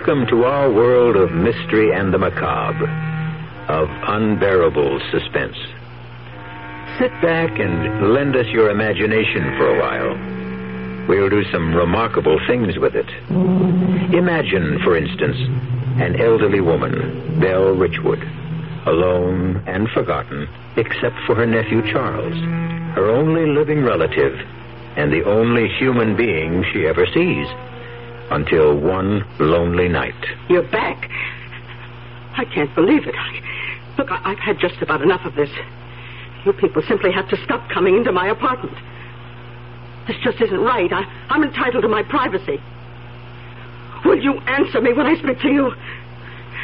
[0.00, 2.88] Welcome to our world of mystery and the macabre,
[3.68, 5.56] of unbearable suspense.
[6.98, 11.06] Sit back and lend us your imagination for a while.
[11.06, 13.10] We'll do some remarkable things with it.
[14.14, 15.36] Imagine, for instance,
[16.00, 18.22] an elderly woman, Belle Richwood,
[18.86, 20.48] alone and forgotten,
[20.78, 22.36] except for her nephew Charles,
[22.94, 24.40] her only living relative,
[24.96, 27.46] and the only human being she ever sees
[28.30, 30.14] until one lonely night.
[30.48, 31.10] You're back.
[32.36, 33.14] I can't believe it.
[33.16, 33.40] I,
[33.98, 35.50] look, I, I've had just about enough of this.
[36.44, 38.76] You people simply have to stop coming into my apartment.
[40.06, 40.90] This just isn't right.
[40.92, 42.60] I, I'm entitled to my privacy.
[44.04, 45.72] Will you answer me when I speak to you?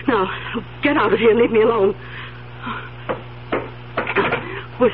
[0.09, 0.31] Now,
[0.83, 1.95] get out of here and leave me alone.
[4.81, 4.91] We,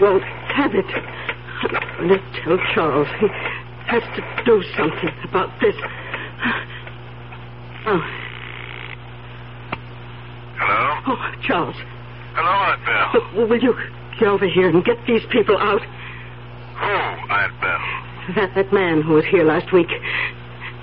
[0.00, 0.86] won't have it.
[2.02, 3.08] Let's tell Charles.
[3.20, 3.28] He,
[3.94, 5.74] has to do something about this.
[7.86, 8.00] Oh.
[10.58, 11.00] Hello?
[11.06, 11.76] Oh, Charles.
[12.34, 13.10] Hello, Aunt Belle.
[13.14, 13.74] Oh, Look, will you
[14.18, 15.82] get over here and get these people out?
[15.82, 16.94] Who,
[17.30, 18.34] Aunt Belle?
[18.34, 19.88] That that man who was here last week.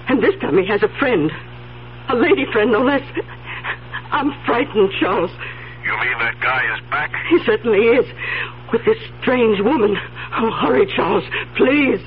[0.07, 1.31] And this time he has a friend.
[2.09, 3.01] A lady friend, no less.
[4.11, 5.31] I'm frightened, Charles.
[5.83, 7.11] You mean that guy is back?
[7.29, 8.05] He certainly is.
[8.71, 9.97] With this strange woman.
[10.37, 11.23] Oh, hurry, Charles.
[11.57, 11.99] Please.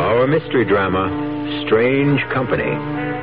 [0.00, 1.08] Our mystery drama,
[1.66, 2.70] Strange Company,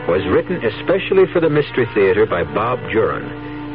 [0.08, 3.26] was written especially for the Mystery Theater by Bob Juhren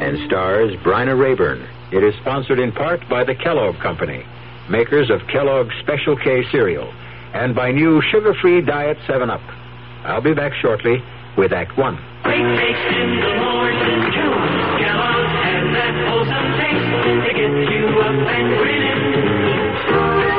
[0.01, 1.67] and stars Bryna Raeburn.
[1.91, 4.25] It is sponsored in part by the Kellogg Company,
[4.69, 6.91] makers of Kellogg's Special K cereal,
[7.33, 9.41] and by new sugar-free Diet 7-Up.
[10.05, 11.03] I'll be back shortly
[11.37, 11.95] with Act One.
[12.23, 14.11] Great taste in the morning.
[14.11, 16.87] Kellogg's, Kellogg's has that wholesome taste
[17.27, 19.01] to get you up and grinning.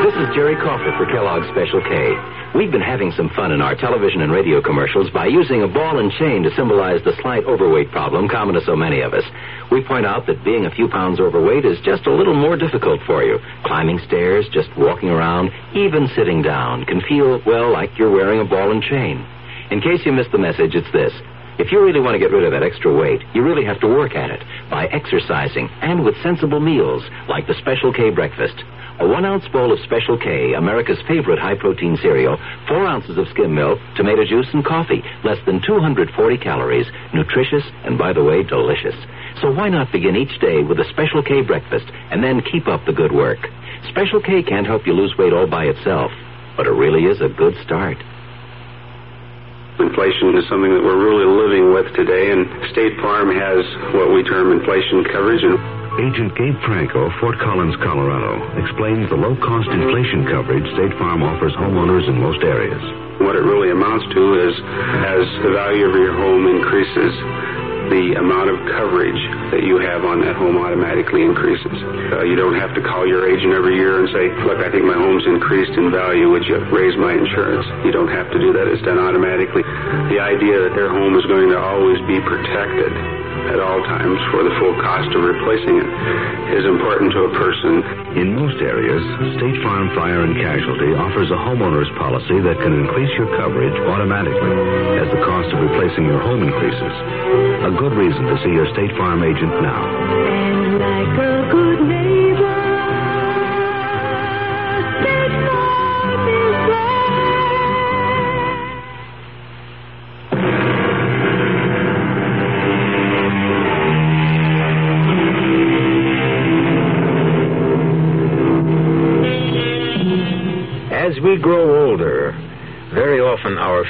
[0.03, 2.15] This is Jerry Crawford for Kellogg's Special K.
[2.55, 5.99] We've been having some fun in our television and radio commercials by using a ball
[6.01, 9.25] and chain to symbolize the slight overweight problem common to so many of us.
[9.71, 13.01] We point out that being a few pounds overweight is just a little more difficult
[13.07, 13.39] for you.
[13.65, 18.45] Climbing stairs, just walking around, even sitting down can feel, well, like you're wearing a
[18.45, 19.25] ball and chain.
[19.73, 21.17] In case you missed the message, it's this.
[21.57, 23.89] If you really want to get rid of that extra weight, you really have to
[23.89, 28.53] work at it by exercising and with sensible meals like the Special K breakfast.
[29.01, 32.37] A one ounce bowl of Special K, America's favorite high protein cereal,
[32.69, 35.01] four ounces of skim milk, tomato juice, and coffee.
[35.25, 36.05] Less than 240
[36.37, 36.87] calories.
[37.15, 38.95] Nutritious and, by the way, delicious.
[39.41, 42.85] So why not begin each day with a Special K breakfast and then keep up
[42.85, 43.41] the good work?
[43.89, 46.13] Special K can't help you lose weight all by itself,
[46.61, 47.97] but it really is a good start.
[49.83, 53.67] Inflation is something that we're really living with today, and State Farm has
[53.99, 55.43] what we term inflation coverage.
[55.43, 55.59] And
[55.99, 61.53] Agent Gabe Franco, Fort Collins, Colorado, explains the low cost inflation coverage State Farm offers
[61.59, 62.81] homeowners in most areas.
[63.21, 64.55] what it really amounts to is
[65.05, 67.13] as the value of your home increases,
[67.93, 69.21] the amount of coverage
[69.53, 71.77] that you have on that home automatically increases.
[72.09, 74.89] Uh, you don't have to call your agent every year and say, look, I think
[74.89, 76.33] my home's increased in value.
[76.33, 77.69] Would you raise my insurance?
[77.85, 78.65] You don't have to do that.
[78.65, 79.61] It's done automatically.
[80.09, 83.22] The idea that their home is going to always be protected
[83.53, 85.89] at all times for the full cost of replacing it
[86.59, 87.81] is important to a person.
[88.21, 89.01] In most areas,
[89.41, 94.55] State Farm Fire and Casualty offers a homeowner's policy that can increase your coverage automatically
[95.01, 96.95] as the cost of replacing your home increases.
[97.69, 99.83] A good reason to see your State Farm agent now.
[100.83, 100.92] Uh,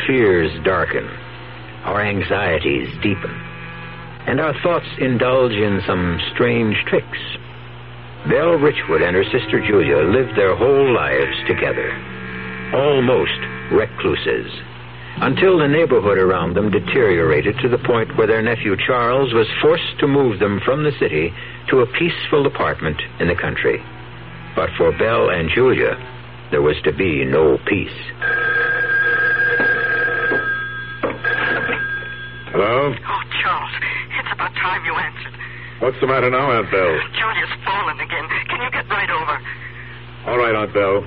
[0.06, 1.06] fears darken,
[1.84, 3.30] our anxieties deepen,
[4.26, 7.18] and our thoughts indulge in some strange tricks.
[8.28, 11.90] Belle Richwood and her sister Julia lived their whole lives together,
[12.72, 13.38] almost
[13.72, 14.50] recluses,
[15.20, 19.98] until the neighborhood around them deteriorated to the point where their nephew Charles was forced
[19.98, 21.32] to move them from the city
[21.68, 23.82] to a peaceful apartment in the country.
[24.54, 25.96] But for Belle and Julia,
[26.50, 28.61] there was to be no peace.
[32.52, 32.92] Hello?
[32.92, 33.72] Oh, Charles,
[34.12, 35.32] it's about time you answered.
[35.80, 37.00] What's the matter now, Aunt Belle?
[37.16, 38.28] Julia's fallen again.
[38.48, 39.36] Can you get right over?
[40.28, 41.00] All right, Aunt Belle.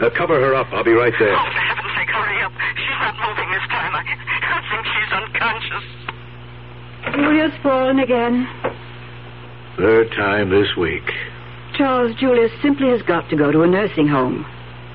[0.00, 0.66] Uh, cover her up.
[0.72, 1.34] I'll be right there.
[1.34, 2.52] Oh, for heaven's sake, hurry up.
[2.78, 3.92] She's not moving this time.
[3.94, 5.86] I, I think she's unconscious.
[7.14, 8.46] Julia's fallen again.
[9.76, 11.04] Third time this week.
[11.76, 14.46] Charles, Julia simply has got to go to a nursing home.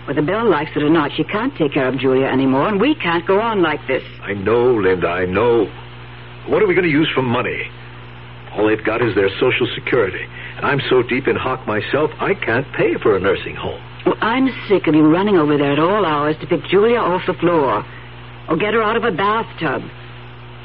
[0.07, 2.95] Whether Belle likes it or not, she can't take care of Julia anymore, and we
[2.95, 4.01] can't go on like this.
[4.23, 5.67] I know, Linda, I know.
[6.47, 7.69] What are we going to use for money?
[8.53, 10.25] All they've got is their Social Security.
[10.57, 13.81] And I'm so deep in hock myself, I can't pay for a nursing home.
[14.05, 17.21] Well, I'm sick of you running over there at all hours to pick Julia off
[17.27, 17.85] the floor
[18.49, 19.83] or get her out of a bathtub.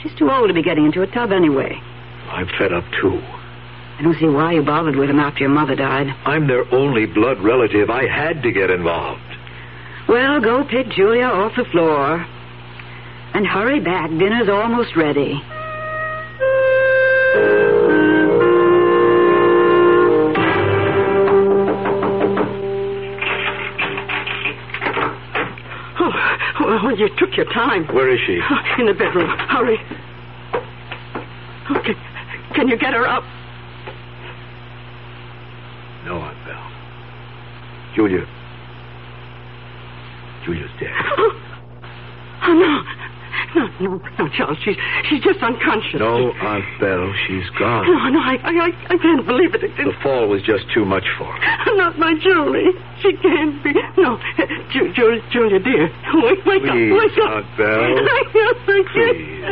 [0.03, 1.81] She's too old to be getting into a tub anyway.
[2.29, 3.21] I'm fed up, too.
[3.99, 6.09] I don't see why you bothered with them after your mother died.
[6.25, 7.91] I'm their only blood relative.
[7.91, 9.21] I had to get involved.
[10.09, 12.27] Well, go pick Julia off the floor.
[13.35, 14.11] And hurry back.
[14.11, 15.41] Dinner's almost ready.
[26.85, 27.87] Well, you took your time.
[27.95, 28.39] Where is she?
[28.43, 29.29] Oh, in the bedroom.
[29.49, 29.79] Hurry.
[31.71, 31.95] Okay.
[32.55, 33.25] Can you get her up?
[36.05, 36.71] No, Aunt Belle.
[37.97, 38.27] Julia.
[40.45, 40.93] Julia's dead.
[42.47, 42.83] Oh, no.
[43.55, 44.59] No, no, no, Charles.
[44.65, 44.77] She's
[45.09, 46.01] she's just unconscious.
[46.01, 47.87] No, Aunt Belle, she's gone.
[47.87, 49.63] No, no, I, I, I- I can't believe it.
[49.65, 51.75] it, The fall was just too much for her.
[51.77, 52.73] not my Julie.
[53.01, 53.73] She can't be.
[53.97, 54.19] No,
[54.73, 55.91] Ju- Ju- Julia, dear.
[56.15, 57.31] Wake, wake Please, up, wake up.
[57.31, 57.95] Aunt Belle.
[58.67, 59.45] Please.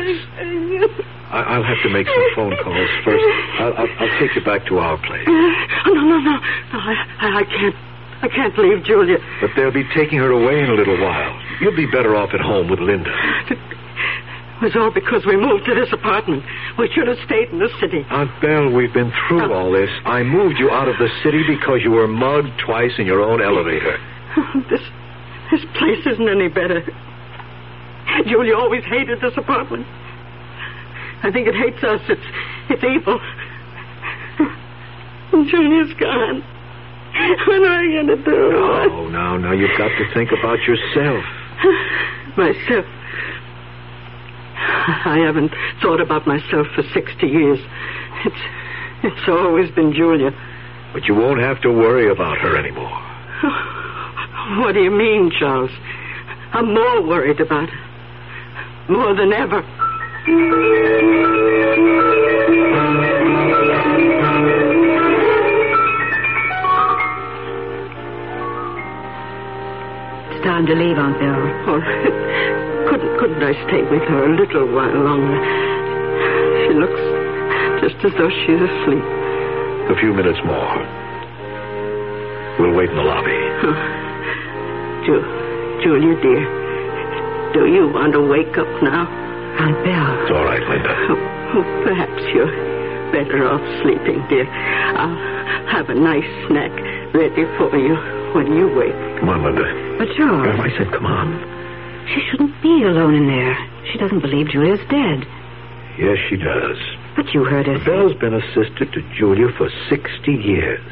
[1.32, 3.24] I, I'll have to make some phone calls first.
[3.58, 5.26] I'll, I'll, I'll take you back to our place.
[5.26, 6.36] Uh, oh, no, no, no.
[6.72, 7.74] No, I, I, I can't.
[8.22, 9.18] I can't leave Julia.
[9.40, 11.34] But they'll be taking her away in a little while.
[11.60, 13.10] You'll be better off at home with Linda.
[14.62, 16.44] It was all because we moved to this apartment.
[16.78, 18.06] We should have stayed in the city.
[18.08, 19.52] Aunt Belle, we've been through oh.
[19.52, 19.90] all this.
[20.06, 23.42] I moved you out of the city because you were mugged twice in your own
[23.42, 23.98] elevator.
[24.36, 24.80] Oh, this
[25.50, 26.80] this place isn't any better.
[28.24, 29.84] Julia always hated this apartment.
[31.24, 32.00] I think it hates us.
[32.08, 32.22] It's
[32.70, 33.18] it's evil.
[35.50, 36.44] Julia's gone.
[37.46, 38.52] What am I going to do?
[38.54, 41.24] Oh, now, now, you've got to think about yourself.
[42.36, 42.86] Myself.
[45.04, 47.58] I haven't thought about myself for 60 years.
[48.24, 48.42] It's,
[49.04, 50.30] it's always been Julia.
[50.92, 52.92] But you won't have to worry about her anymore.
[54.58, 55.70] What do you mean, Charles?
[56.52, 58.92] I'm more worried about her.
[58.92, 59.62] More than ever.
[70.30, 71.42] It's time to leave, Aunt Belle.
[71.68, 75.38] Oh, couldn't, couldn't I stay with her a little while longer?
[76.66, 77.02] She looks
[77.82, 79.04] just as though she's asleep.
[79.90, 80.78] A few minutes more.
[82.60, 83.38] We'll wait in the lobby.
[85.06, 85.26] Ju-
[85.82, 86.42] Julia, dear,
[87.54, 89.08] do you want to wake up now?
[89.58, 90.22] Aunt Belle.
[90.22, 90.94] It's all right, Linda.
[91.10, 92.52] Oh, oh, perhaps you're
[93.12, 94.46] better off sleeping, dear.
[94.48, 95.16] I'll
[95.74, 96.70] have a nice snack
[97.12, 97.96] ready for you
[98.34, 98.94] when you wake.
[99.20, 99.66] Come on, Linda.
[99.98, 101.28] But Charles, I said, come on.
[102.14, 103.56] She shouldn't be alone in there.
[103.90, 105.26] She doesn't believe Julia's dead.
[105.98, 106.78] Yes, she does.
[107.16, 107.84] But you heard her say...
[107.84, 110.84] Belle's been a sister to Julia for 60 years,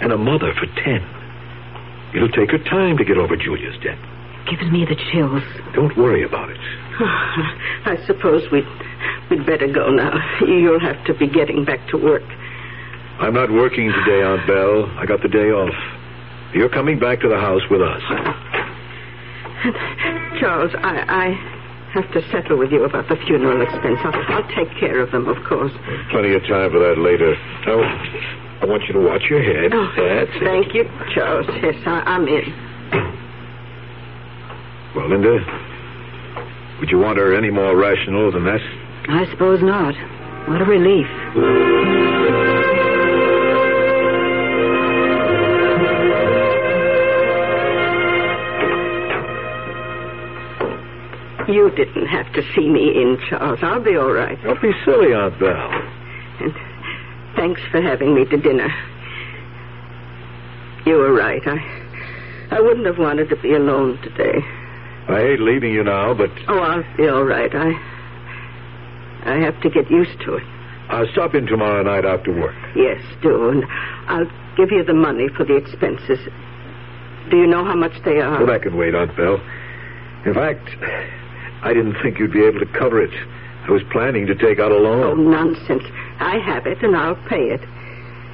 [0.00, 1.04] and a mother for 10.
[2.14, 3.98] It'll take her time to get over Julia's death.
[4.48, 5.42] Gives me the chills.
[5.74, 6.58] Don't worry about it.
[7.00, 8.66] I suppose we'd,
[9.30, 10.16] we'd better go now.
[10.40, 12.24] You'll have to be getting back to work.
[13.20, 14.86] I'm not working today, Aunt Belle.
[14.98, 15.74] I got the day off.
[16.54, 18.02] You're coming back to the house with us.
[20.40, 21.26] Charles, I, I
[21.92, 23.98] have to settle with you about the funeral expense.
[24.02, 25.72] I'll, I'll take care of them, of course.
[26.10, 27.36] Plenty of time for that later.
[27.66, 29.72] Oh, I want you to watch your head.
[29.74, 30.42] Oh, That's it.
[30.44, 31.46] Thank you, Charles.
[31.62, 32.52] Yes, I, I'm in.
[34.96, 35.38] Well, Linda,
[36.80, 38.60] would you want her any more rational than that?
[39.08, 39.94] I suppose not.
[40.48, 41.06] What a relief.
[51.50, 53.58] You didn't have to see me in, Charles.
[53.62, 54.40] I'll be all right.
[54.42, 55.70] Don't be silly, Aunt Belle.
[56.40, 56.54] And
[57.36, 58.68] thanks for having me to dinner.
[60.86, 61.42] You were right.
[61.46, 64.38] I, I wouldn't have wanted to be alone today.
[65.08, 67.50] I hate leaving you now, but Oh, I'll be all right.
[67.52, 67.72] I,
[69.24, 70.44] I have to get used to it.
[70.88, 72.54] I'll stop in tomorrow night after work.
[72.76, 73.50] Yes, do.
[73.50, 73.64] And
[74.08, 76.18] I'll give you the money for the expenses.
[77.30, 78.38] Do you know how much they are?
[78.38, 79.40] Well, that can wait, Aunt Belle.
[80.26, 80.68] In fact,
[81.62, 83.12] I didn't think you'd be able to cover it.
[83.66, 85.02] I was planning to take out a loan.
[85.02, 85.84] Oh, nonsense.
[86.18, 87.60] I have it, and I'll pay it.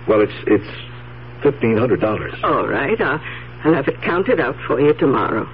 [0.09, 2.35] Well, it's it's fifteen hundred dollars.
[2.45, 3.00] All right.
[3.00, 3.21] I'll,
[3.64, 5.49] I'll have it counted out for you tomorrow.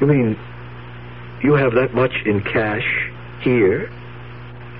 [0.00, 0.38] You mean
[1.42, 2.86] you have that much in cash
[3.42, 3.90] here?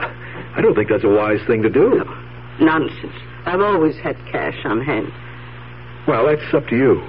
[0.01, 2.03] I don't think that's a wise thing to do.
[2.61, 3.13] Nonsense.
[3.45, 5.13] I've always had cash on hand.
[6.09, 7.03] Well, that's up to you.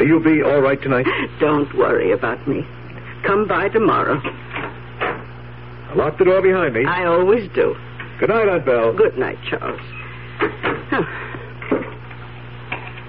[0.00, 1.06] You'll be all right tonight.
[1.40, 2.66] Don't worry about me.
[3.24, 4.20] Come by tomorrow.
[4.20, 6.84] I Lock the door behind me.
[6.84, 7.76] I always do.
[8.18, 8.92] Good night, Aunt Belle.
[8.92, 9.80] Good night, Charles.
[10.38, 11.02] Huh.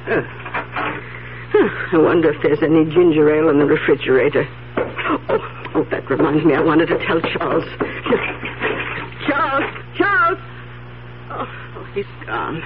[0.06, 0.22] Huh.
[1.52, 1.70] Huh.
[1.94, 4.48] I wonder if there's any ginger ale in the refrigerator.
[5.30, 5.40] Oh,
[5.76, 6.56] oh, that reminds me.
[6.56, 7.64] I wanted to tell Charles.
[9.28, 9.66] Charles,
[9.96, 10.40] Charles.
[11.30, 12.62] Oh, oh he's gone.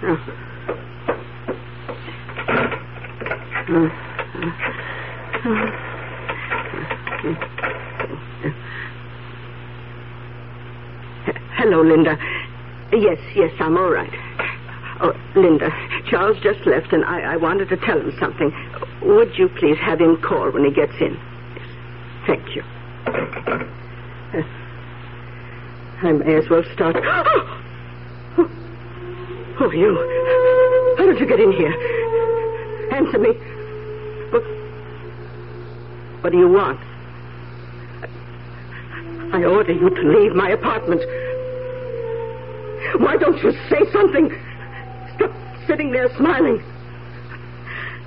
[0.00, 0.44] Hmm.
[11.58, 12.16] Hello, Linda.
[12.92, 14.10] Yes, yes, I'm all right.
[15.02, 15.68] Oh, Linda,
[16.08, 18.50] Charles just left, and I, I wanted to tell him something.
[19.02, 21.20] Would you please have him call when he gets in?
[22.26, 22.62] Thank you.
[23.06, 24.42] Uh,
[26.02, 26.96] I may as well start.
[26.96, 27.04] Oh,
[29.60, 30.96] oh, you.
[30.96, 31.74] How did you get in here?
[32.92, 33.57] Answer me.
[36.20, 36.80] What, do you want?
[39.32, 41.02] I order you to leave my apartment.
[42.98, 44.30] Why don't you say something?
[45.16, 45.32] Stop
[45.66, 46.62] sitting there smiling.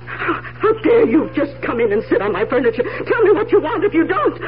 [0.06, 2.82] How, dare you just come in and sit on my furniture?
[2.82, 4.42] Tell me what you want if you don't.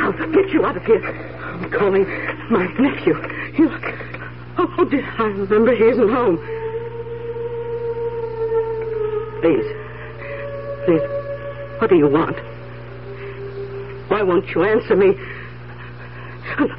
[0.00, 1.04] I'll, get you out of here.
[1.04, 2.04] I'm calling
[2.50, 3.14] my nephew.
[3.54, 3.70] He'll...
[4.58, 6.36] Oh, oh, dear, I remember he isn't home.
[9.40, 9.66] Please.
[10.86, 11.19] Please.
[11.80, 12.36] What do you want?
[14.10, 15.14] Why won't you answer me?
[16.58, 16.70] I'll,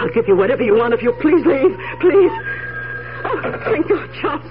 [0.00, 1.72] I'll give you whatever you want if you please leave.
[2.00, 2.32] Please.
[3.24, 4.42] Oh, thank God, Charles.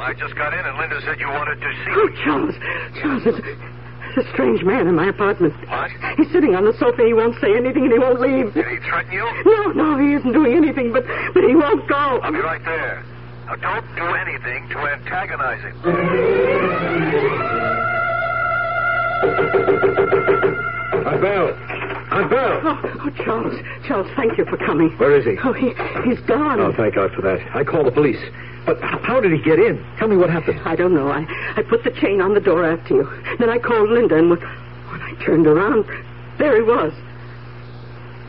[0.00, 2.54] I just got in, and Linda said you wanted to see Oh, Charles.
[3.00, 5.54] Charles, there's, there's a strange man in my apartment.
[5.68, 5.90] What?
[6.16, 7.04] He's sitting on the sofa.
[7.04, 8.52] He won't say anything and he won't leave.
[8.54, 9.24] Did he threaten you?
[9.44, 12.20] No, no, he isn't doing anything, but, but he won't go.
[12.22, 13.02] I'll be right there.
[13.46, 17.59] Now, don't do anything to antagonize him.
[21.06, 21.52] Aunt Belle!
[22.10, 22.60] Aunt Belle!
[22.64, 23.54] Oh, oh, Charles.
[23.86, 24.90] Charles, thank you for coming.
[24.98, 25.36] Where is he?
[25.44, 25.68] Oh, he,
[26.08, 26.60] he's gone.
[26.60, 27.40] Oh, thank God for that.
[27.54, 28.20] I called the police.
[28.66, 29.84] But how did he get in?
[29.98, 30.60] Tell me what happened.
[30.64, 31.08] I don't know.
[31.08, 33.08] I, I put the chain on the door after you.
[33.38, 35.86] Then I called Linda, and when, when I turned around,
[36.38, 36.92] there he was.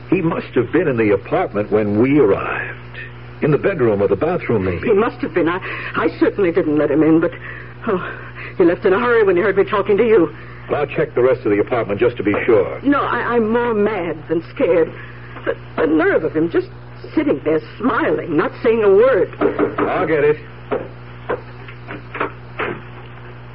[0.09, 2.77] He must have been in the apartment when we arrived.
[3.41, 4.87] In the bedroom or the bathroom, maybe.
[4.87, 5.49] He must have been.
[5.49, 5.57] I,
[5.95, 7.31] I certainly didn't let him in, but
[7.87, 10.35] oh, he left in a hurry when he heard me talking to you.
[10.69, 12.81] Well, I'll check the rest of the apartment just to be sure.
[12.81, 14.87] No, I, I'm more mad than scared.
[15.45, 16.67] The, the nerve of him just
[17.15, 19.29] sitting there smiling, not saying a word.
[19.79, 20.37] I'll get it.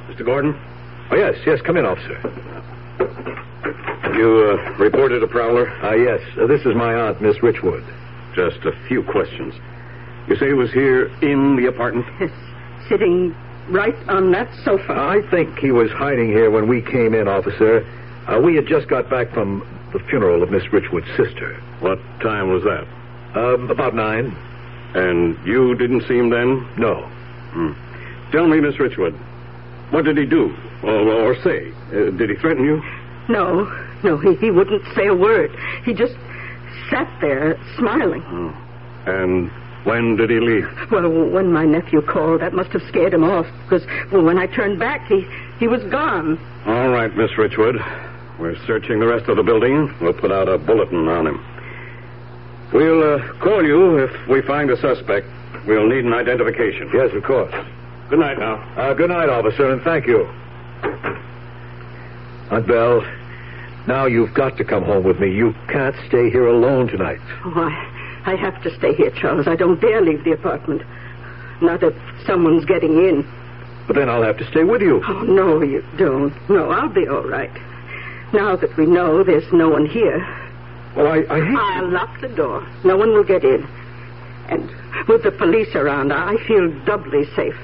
[0.09, 0.25] Mr.
[0.25, 0.59] Gordon,
[1.09, 1.61] Oh, yes, yes.
[1.61, 2.19] Come in, officer.
[4.17, 5.69] you uh, reported a prowler?
[5.81, 6.19] Ah, yes.
[6.37, 7.85] Uh, this is my aunt, Miss Richwood.
[8.35, 9.53] Just a few questions.
[10.27, 12.05] You say he was here in the apartment?
[12.19, 12.31] Yes,
[12.89, 13.33] sitting
[13.69, 14.93] right on that sofa.
[14.93, 17.85] I think he was hiding here when we came in, officer.
[18.27, 19.59] Uh, we had just got back from
[19.93, 21.61] the funeral of Miss Richwood's sister.
[21.79, 22.87] What time was that?
[23.35, 24.35] Um, about nine.
[24.95, 26.67] And you didn't see him then?
[26.77, 27.03] No.
[27.51, 27.71] Hmm.
[28.31, 29.15] Tell me, Miss Richwood,
[29.91, 30.55] what did he do?
[30.83, 31.71] Or, or say?
[31.89, 32.81] Uh, did he threaten you?
[33.29, 33.65] No,
[34.03, 35.51] no, he, he wouldn't say a word.
[35.83, 36.13] He just
[36.89, 38.23] sat there smiling.
[38.25, 38.53] Oh.
[39.05, 39.51] And
[39.87, 40.67] when did he leave?
[40.91, 44.45] Well, when my nephew called, that must have scared him off, because well, when I
[44.47, 45.25] turned back, he,
[45.59, 46.37] he was gone.
[46.65, 47.79] All right, Miss Richwood.
[48.37, 49.95] We're searching the rest of the building.
[50.01, 51.45] We'll put out a bulletin on him.
[52.73, 55.25] We'll uh, call you if we find a suspect.
[55.65, 56.91] We'll need an identification.
[56.93, 57.53] Yes, of course.
[58.09, 58.55] Good night now.
[58.75, 60.25] Uh, good night, officer, and thank you.
[62.51, 63.01] Aunt Belle,
[63.87, 65.33] now you've got to come home with me.
[65.33, 67.19] You can't stay here alone tonight.
[67.45, 67.96] Oh, I,
[68.27, 69.47] I have to stay here, Charles.
[69.47, 70.81] I don't dare leave the apartment.
[71.61, 71.93] Not if
[72.25, 73.25] someone's getting in.
[73.87, 75.01] But then I'll have to stay with you.
[75.07, 76.33] Oh, no, you don't.
[76.49, 77.53] No, I'll be all right.
[78.33, 80.19] Now that we know there's no one here,
[80.95, 81.57] Well, I, I hate.
[81.57, 82.67] I'll lock the door.
[82.83, 83.63] No one will get in.
[84.49, 84.69] And
[85.07, 87.55] with the police around, I feel doubly safe.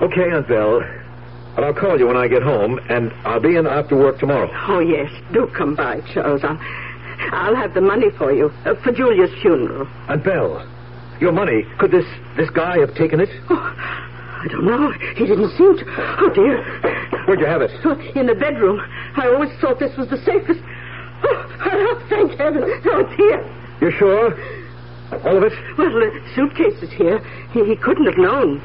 [0.00, 0.80] Okay, Aunt Belle.
[1.54, 4.48] But I'll call you when I get home, and I'll be in after work tomorrow.
[4.68, 5.10] Oh, yes.
[5.32, 6.42] Do come by, Charles.
[6.44, 6.58] I'll,
[7.32, 9.86] I'll have the money for you, uh, for Julia's funeral.
[10.08, 10.66] Aunt Belle,
[11.20, 11.64] Your money.
[11.78, 12.06] Could this
[12.36, 13.28] this guy have taken it?
[13.50, 14.92] Oh, I don't know.
[15.16, 15.84] He didn't seem to.
[16.20, 16.62] Oh, dear.
[17.26, 17.70] Where'd you have it?
[18.16, 18.80] In the bedroom.
[19.16, 20.60] I always thought this was the safest.
[21.22, 22.62] Oh, oh, thank heaven.
[22.86, 23.42] Oh, dear.
[23.80, 24.32] You're sure?
[25.24, 25.52] All of it?
[25.76, 27.18] Well, the suitcase is here.
[27.52, 28.60] He, he couldn't have known.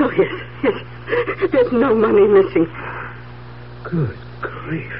[0.00, 0.32] Oh, yes,
[0.64, 1.50] yes.
[1.52, 2.66] There's no money missing.
[3.84, 4.92] Good grief.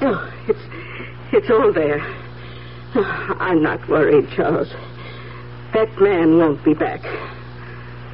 [0.00, 0.58] Oh, it's,
[1.32, 2.00] it's all there.
[3.40, 4.68] I'm not worried, Charles.
[5.72, 7.00] That man won't be back.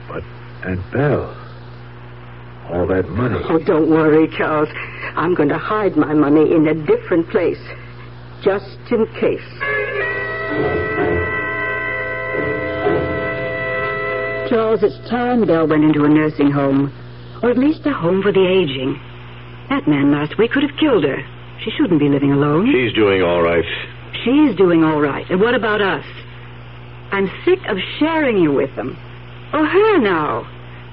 [0.09, 0.23] But
[0.65, 1.35] Aunt Belle,
[2.71, 3.41] all that money.
[3.49, 4.69] Oh, don't worry, Charles.
[5.17, 7.59] I'm going to hide my money in a different place,
[8.43, 9.41] just in case.
[14.49, 16.93] Charles, it's time Belle went into a nursing home.
[17.43, 18.99] Or at least a home for the aging.
[19.69, 21.23] That man last week could have killed her.
[21.65, 22.71] She shouldn't be living alone.
[22.73, 23.65] She's doing all right.
[24.25, 25.29] She's doing all right.
[25.31, 26.05] And what about us?
[27.11, 28.97] I'm sick of sharing you with them.
[29.53, 30.47] Oh, her now.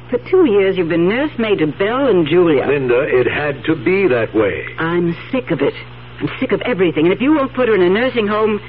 [0.09, 2.65] For two years, you've been nursemaid to Belle and Julia.
[2.65, 4.65] Linda, it had to be that way.
[4.77, 5.73] I'm sick of it.
[6.19, 7.05] I'm sick of everything.
[7.05, 8.59] And if you won't put her in a nursing home,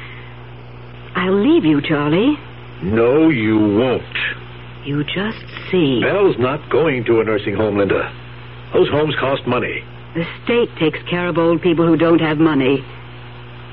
[1.15, 2.37] I'll leave you, Charlie.
[2.83, 4.03] No, you won't.
[4.85, 6.01] You just see.
[6.01, 8.13] Belle's not going to a nursing home, Linda.
[8.73, 9.85] Those homes cost money.
[10.17, 12.83] The state takes care of old people who don't have money.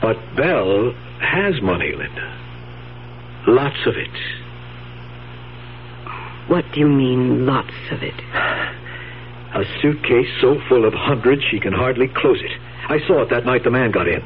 [0.01, 2.37] But Belle has money, Linda.
[3.47, 4.11] Lots of it.
[6.49, 8.19] What do you mean, lots of it?
[9.55, 12.51] A suitcase so full of hundreds she can hardly close it.
[12.89, 14.21] I saw it that night the man got in.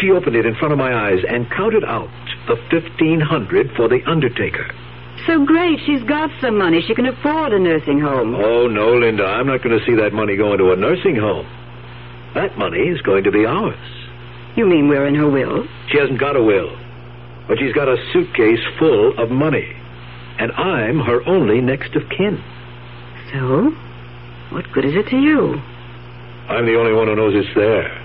[0.00, 2.10] She opened it in front of my eyes and counted out
[2.48, 4.68] the fifteen hundred for the undertaker.
[5.24, 5.78] So great.
[5.86, 6.82] She's got some money.
[6.82, 8.34] She can afford a nursing home.
[8.34, 9.24] Oh, no, Linda.
[9.24, 11.46] I'm not going to see that money go into a nursing home.
[12.34, 13.78] That money is going to be ours.
[14.56, 15.66] You mean we're in her will?
[15.90, 16.76] She hasn't got a will,
[17.48, 19.76] but she's got a suitcase full of money.
[20.38, 22.42] And I'm her only next of kin.
[23.32, 23.70] So?
[24.50, 25.54] What good is it to you?
[26.48, 27.96] I'm the only one who knows it's there.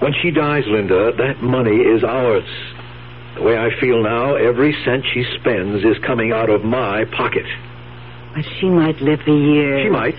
[0.00, 2.48] When she dies, Linda, that money is ours.
[3.34, 7.46] The way I feel now, every cent she spends is coming out of my pocket.
[8.34, 9.84] But she might live for years.
[9.84, 10.18] She might.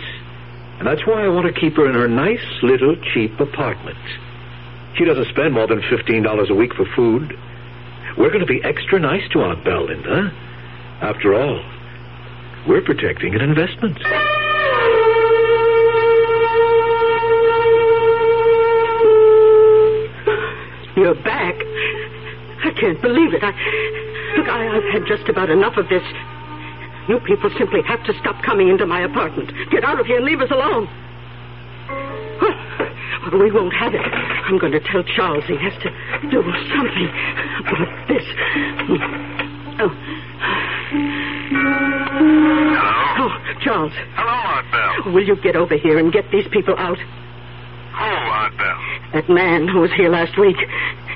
[0.80, 3.98] And that's why I want to keep her in her nice little cheap apartment.
[4.96, 7.38] She doesn't spend more than $15 a week for food.
[8.18, 10.32] We're going to be extra nice to Aunt Belinda.
[11.02, 11.64] After all,
[12.68, 13.98] we're protecting an investment.
[20.96, 21.56] You're back.
[22.64, 23.42] I can't believe it.
[23.44, 23.52] I,
[24.38, 26.04] look, I, I've had just about enough of this.
[27.10, 29.52] You people simply have to stop coming into my apartment.
[29.72, 30.88] Get out of here and leave us alone.
[32.40, 34.02] Well, we won't have it.
[34.02, 35.90] I'm going to tell Charles he has to
[36.30, 37.10] do something
[37.66, 38.24] about this.
[39.82, 39.90] Oh.
[43.18, 43.94] Oh, Charles.
[44.14, 45.14] Hello, Aunt Belle.
[45.14, 47.00] Will you get over here and get these people out?
[47.00, 48.78] Who, Aunt Belle?
[49.14, 50.58] That man who was here last week.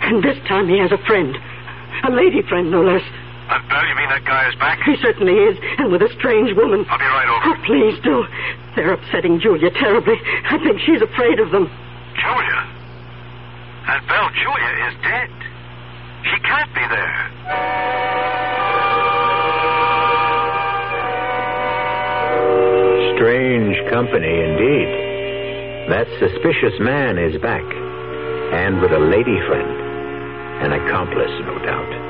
[0.01, 1.37] And this time he has a friend.
[2.03, 3.03] A lady friend, no less.
[3.53, 4.81] Aunt Belle, you mean that guy is back?
[4.81, 6.89] He certainly is, and with a strange woman.
[6.89, 7.53] I'll be right over.
[7.53, 8.25] Oh, please do.
[8.75, 10.17] They're upsetting Julia terribly.
[10.49, 11.69] I think she's afraid of them.
[12.17, 12.59] Julia?
[13.85, 15.29] Aunt Belle, Julia is dead.
[16.25, 17.19] She can't be there.
[23.13, 24.89] Strange company indeed.
[25.93, 29.77] That suspicious man is back, and with a lady friend.
[30.65, 32.02] An accomplice, no doubt.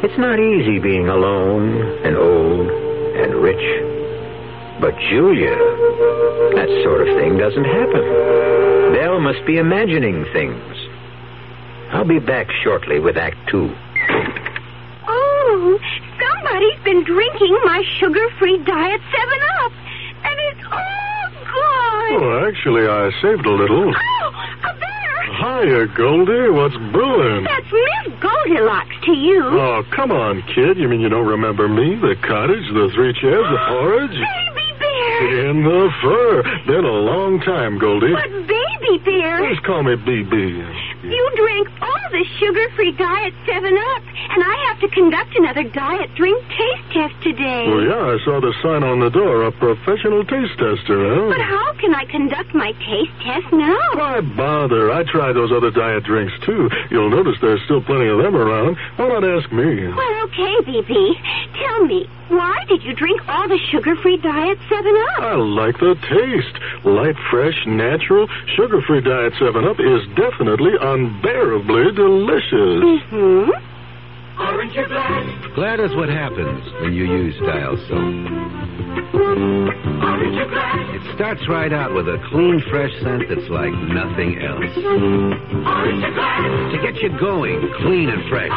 [0.00, 2.70] It's not easy being alone and old
[3.18, 3.64] and rich.
[4.80, 5.56] But Julia,
[6.54, 8.94] that sort of thing doesn't happen.
[8.94, 10.76] Belle must be imagining things.
[11.90, 13.74] I'll be back shortly with Act Two.
[15.08, 15.78] Oh,
[16.20, 19.72] somebody's been drinking my sugar-free diet 7-Up.
[20.22, 22.22] And it's all gone.
[22.22, 23.90] Oh, actually, I saved a little.
[23.90, 24.37] Oh, a bear.
[25.38, 26.50] Hiya, Goldie.
[26.50, 27.44] What's brewing?
[27.44, 29.40] That's Miss Goldilocks to you.
[29.44, 30.78] Oh, come on, kid.
[30.78, 31.94] You mean you don't remember me?
[31.94, 34.10] The cottage, the three chairs, the porridge?
[34.10, 34.57] Baby.
[35.18, 36.42] In the fur.
[36.66, 38.14] Been a long time, Goldie.
[38.14, 40.32] But baby bear, Just call me BB.
[41.02, 46.38] you drank all the sugar-free diet 7-Up, and I have to conduct another diet drink
[46.54, 47.66] taste test today.
[47.66, 51.28] Well, yeah, I saw the sign on the door, a professional taste tester, huh?
[51.34, 53.78] But how can I conduct my taste test now?
[53.94, 54.92] Why bother?
[54.92, 56.70] I tried those other diet drinks, too.
[56.90, 58.76] You'll notice there's still plenty of them around.
[58.96, 59.88] Why not ask me?
[59.88, 60.92] Well, okay, BB.
[61.58, 65.22] Tell me, why did you drink all the sugar-free diet 7-Up?
[65.22, 66.56] I like the taste.
[66.84, 73.10] Light, fresh, natural, sugar-free Diet 7-Up is definitely unbearably delicious.
[73.12, 73.50] Mm-hmm.
[74.40, 75.54] Orange Aren't you glad?
[75.54, 78.77] Glad is what happens when you use Dial soap.
[80.94, 84.74] It starts right out with a clean, fresh scent that's like nothing else.
[86.72, 88.48] To get you going, clean and fresh.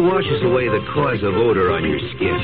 [0.00, 0.12] Glad?
[0.12, 2.38] Washes away the cause of odor on your skin.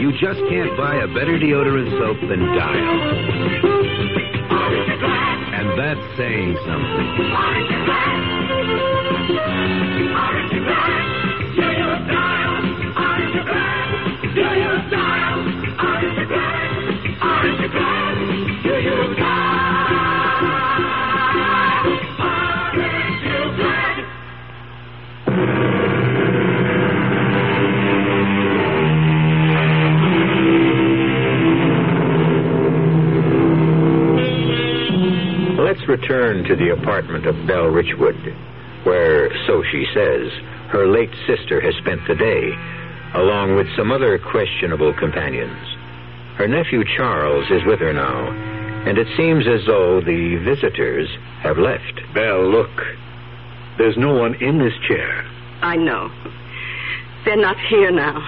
[0.00, 3.00] You just can't buy a better deodorant soap than Dial.
[5.54, 7.06] And that's saying something.
[14.34, 15.20] Do you dial?
[35.80, 38.36] Let's return to the apartment of Belle Richwood,
[38.84, 40.30] where, so she says,
[40.68, 42.52] her late sister has spent the day,
[43.14, 45.56] along with some other questionable companions.
[46.36, 48.28] Her nephew Charles is with her now,
[48.86, 51.08] and it seems as though the visitors
[51.40, 52.02] have left.
[52.12, 52.82] Belle, look.
[53.78, 55.24] There's no one in this chair.
[55.62, 56.10] I know.
[57.24, 58.20] They're not here now.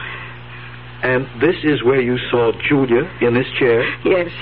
[1.02, 3.84] And this is where you saw Julia in this chair?
[4.06, 4.32] Yes.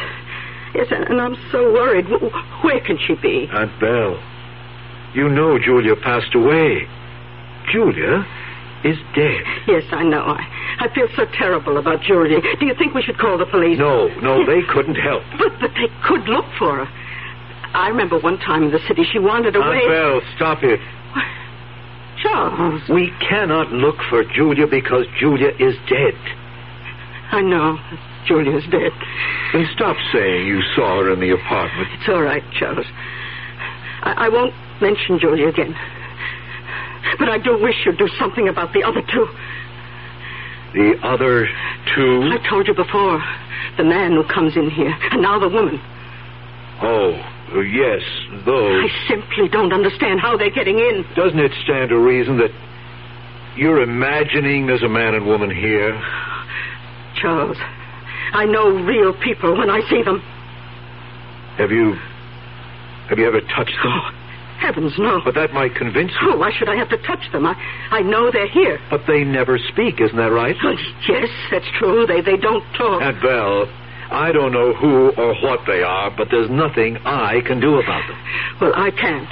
[0.75, 2.07] Yes, and, and I'm so worried.
[2.63, 3.49] Where can she be?
[3.53, 4.19] Aunt Belle,
[5.15, 6.87] you know Julia passed away.
[7.73, 8.25] Julia
[8.85, 9.43] is dead.
[9.67, 10.23] Yes, I know.
[10.23, 10.41] I,
[10.81, 12.41] I feel so terrible about Julia.
[12.59, 13.79] Do you think we should call the police?
[13.79, 15.23] No, no, they couldn't help.
[15.39, 16.89] But, but they could look for her.
[17.75, 19.85] I remember one time in the city she wandered away.
[19.85, 20.81] Aunt Belle, stop it.
[22.23, 22.83] Charles.
[22.89, 26.15] We cannot look for Julia because Julia is dead.
[27.31, 27.79] I know.
[28.27, 28.93] Julia's dead.
[29.53, 31.89] Then stop saying you saw her in the apartment.
[31.99, 32.87] It's all right, Charles.
[34.03, 35.75] I, I won't mention Julia again.
[37.19, 39.27] But I do wish you'd do something about the other two.
[40.75, 41.49] The other
[41.95, 42.31] two?
[42.31, 43.23] I told you before.
[43.77, 45.81] The man who comes in here, and now the woman.
[46.83, 47.13] Oh,
[47.63, 48.03] yes,
[48.45, 48.85] those.
[48.85, 51.05] I simply don't understand how they're getting in.
[51.15, 52.51] Doesn't it stand to reason that
[53.57, 55.95] you're imagining there's a man and woman here?
[57.21, 57.57] Charles,
[58.33, 60.21] I know real people when I see them.
[61.59, 61.95] Have you.
[63.09, 63.93] Have you ever touched them?
[63.93, 64.11] Oh,
[64.61, 65.21] heavens, no.
[65.25, 66.33] But that might convince you.
[66.33, 67.45] Oh, why should I have to touch them?
[67.45, 67.55] I,
[67.91, 68.79] I know they're here.
[68.89, 70.57] But they never speak, isn't that right?
[70.63, 70.77] Oh,
[71.09, 72.07] yes, that's true.
[72.07, 73.03] They, they don't talk.
[73.03, 73.67] Aunt Belle,
[74.11, 78.07] I don't know who or what they are, but there's nothing I can do about
[78.09, 78.19] them.
[78.61, 79.27] Well, I can.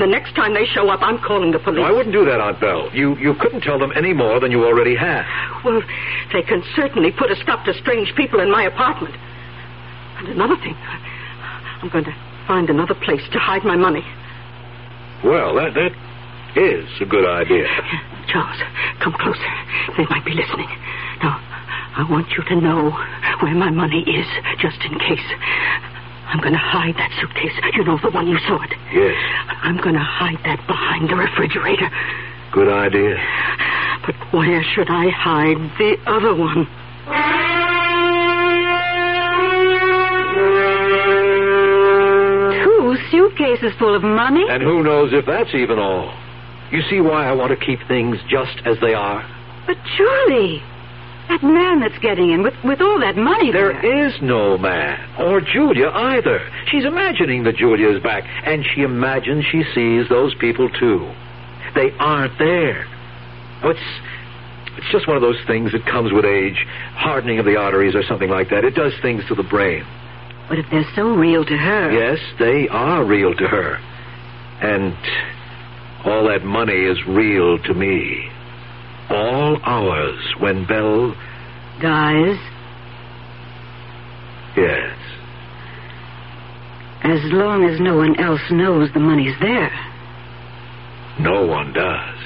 [0.00, 1.84] The next time they show up, I'm calling the police.
[1.84, 2.88] No, I wouldn't do that, Aunt Belle.
[2.96, 5.26] You you couldn't tell them any more than you already have.
[5.62, 5.82] Well,
[6.32, 9.14] they can certainly put a stop to strange people in my apartment.
[10.16, 12.16] And another thing, I'm going to
[12.48, 14.00] find another place to hide my money.
[15.22, 15.92] Well, that that
[16.56, 17.68] is a good idea.
[18.32, 18.56] Charles,
[19.04, 19.52] come closer.
[19.98, 20.68] They might be listening.
[21.20, 21.36] Now,
[22.00, 22.88] I want you to know
[23.44, 24.26] where my money is,
[24.64, 25.28] just in case.
[26.30, 27.52] I'm going to hide that suitcase.
[27.74, 28.70] You know, the one you saw it.
[28.94, 29.14] Yes,
[29.62, 31.90] I'm going to hide that behind the refrigerator.
[32.52, 33.16] good idea.
[34.06, 36.66] But where should I hide the other one?
[42.64, 44.44] Two suitcases full of money?
[44.48, 46.12] And who knows if that's even all.
[46.72, 49.22] You see why I want to keep things just as they are?
[49.66, 50.62] But Julie,
[51.30, 54.06] that man that's getting in with, with all that money There there.
[54.08, 56.40] is no man, or Julia either.
[56.70, 61.10] She's imagining that Julia is back, and she imagines she sees those people too.
[61.74, 62.86] They aren't there.
[63.62, 63.80] Oh, it's
[64.76, 68.02] it's just one of those things that comes with age, hardening of the arteries or
[68.04, 68.64] something like that.
[68.64, 69.84] It does things to the brain.
[70.48, 71.90] But if they're so real to her.
[71.92, 73.78] Yes, they are real to her,
[74.60, 74.94] and
[76.04, 78.28] all that money is real to me.
[79.10, 81.14] All hours when Belle.
[81.80, 82.38] Dies,
[84.56, 84.96] Yes.
[87.02, 89.72] as long as no one else knows the money's there.
[91.18, 92.18] No one does.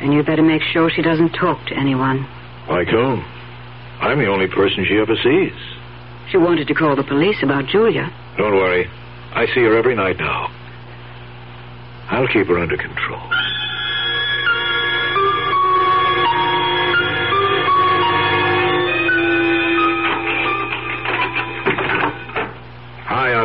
[0.00, 2.26] And you better make sure she doesn't talk to anyone.
[2.68, 3.24] Like whom?
[4.00, 5.56] I'm the only person she ever sees.
[6.30, 8.12] She wanted to call the police about Julia.
[8.36, 8.86] Don't worry.
[9.34, 10.50] I see her every night now.
[12.10, 13.22] I'll keep her under control.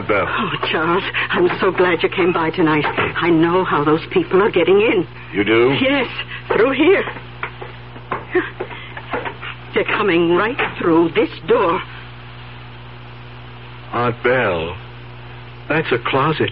[0.10, 0.26] Belle.
[0.28, 2.84] Oh, Charles, I'm so glad you came by tonight.
[2.84, 5.08] I know how those people are getting in.
[5.32, 5.78] You do?
[5.80, 6.10] Yes,
[6.48, 7.04] through here.
[9.76, 11.80] They're coming right through this door.
[13.94, 14.76] Aunt Belle,
[15.70, 16.52] that's a closet.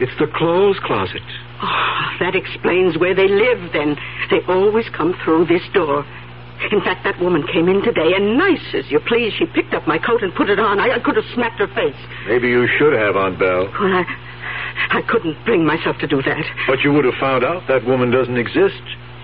[0.00, 1.22] It's the clothes closet.
[1.62, 3.96] Oh, that explains where they live, then.
[4.30, 6.04] They always come through this door.
[6.72, 9.86] In fact, that woman came in today, and nice as you please, she picked up
[9.88, 10.78] my coat and put it on.
[10.78, 11.96] I, I could have smacked her face.
[12.28, 13.64] Maybe you should have, Aunt Belle.
[13.80, 14.04] Well, I,
[14.90, 16.44] I couldn't bring myself to do that.
[16.66, 18.82] But you would have found out that woman doesn't exist.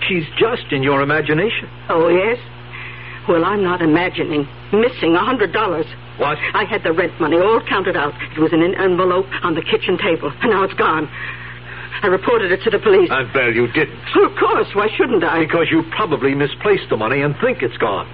[0.09, 1.68] She's just in your imagination.
[1.88, 2.38] Oh, yes?
[3.29, 4.49] Well, I'm not imagining.
[4.72, 5.87] Missing a hundred dollars.
[6.16, 6.38] What?
[6.55, 8.14] I had the rent money all counted out.
[8.37, 11.11] It was in an envelope on the kitchen table, and now it's gone.
[12.02, 13.11] I reported it to the police.
[13.11, 13.98] Aunt Belle, you didn't.
[14.14, 14.68] Well, of course.
[14.74, 15.44] Why shouldn't I?
[15.44, 18.06] Because you probably misplaced the money and think it's gone.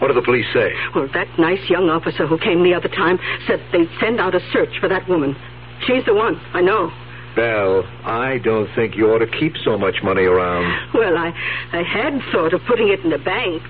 [0.00, 0.74] What do the police say?
[0.94, 4.40] Well, that nice young officer who came the other time said they'd send out a
[4.52, 5.36] search for that woman.
[5.86, 6.36] She's the one.
[6.52, 6.90] I know.
[7.36, 10.64] Belle, I don't think you ought to keep so much money around.
[10.94, 11.32] Well, I,
[11.72, 13.62] I had thought of putting it in the bank.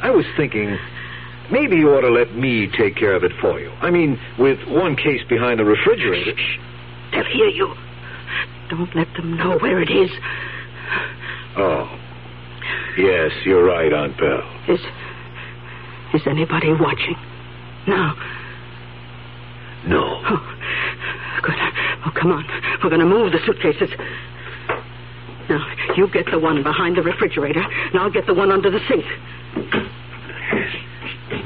[0.00, 0.78] I was thinking
[1.50, 3.70] maybe you ought to let me take care of it for you.
[3.80, 6.34] I mean, with one case behind the refrigerator.
[7.12, 7.74] They'll hear you.
[8.68, 10.10] Don't let them know where it is.
[11.56, 11.88] Oh.
[12.98, 14.42] Yes, you're right, Aunt Belle.
[14.68, 14.80] Is
[16.14, 17.16] is anybody watching?
[17.86, 18.14] No.
[19.86, 20.22] No.
[20.24, 20.56] Oh,
[21.42, 21.54] good.
[22.06, 22.44] Oh, come on.
[22.82, 23.90] We're going to move the suitcases.
[25.48, 25.64] Now,
[25.96, 29.04] you get the one behind the refrigerator, and I'll get the one under the sink.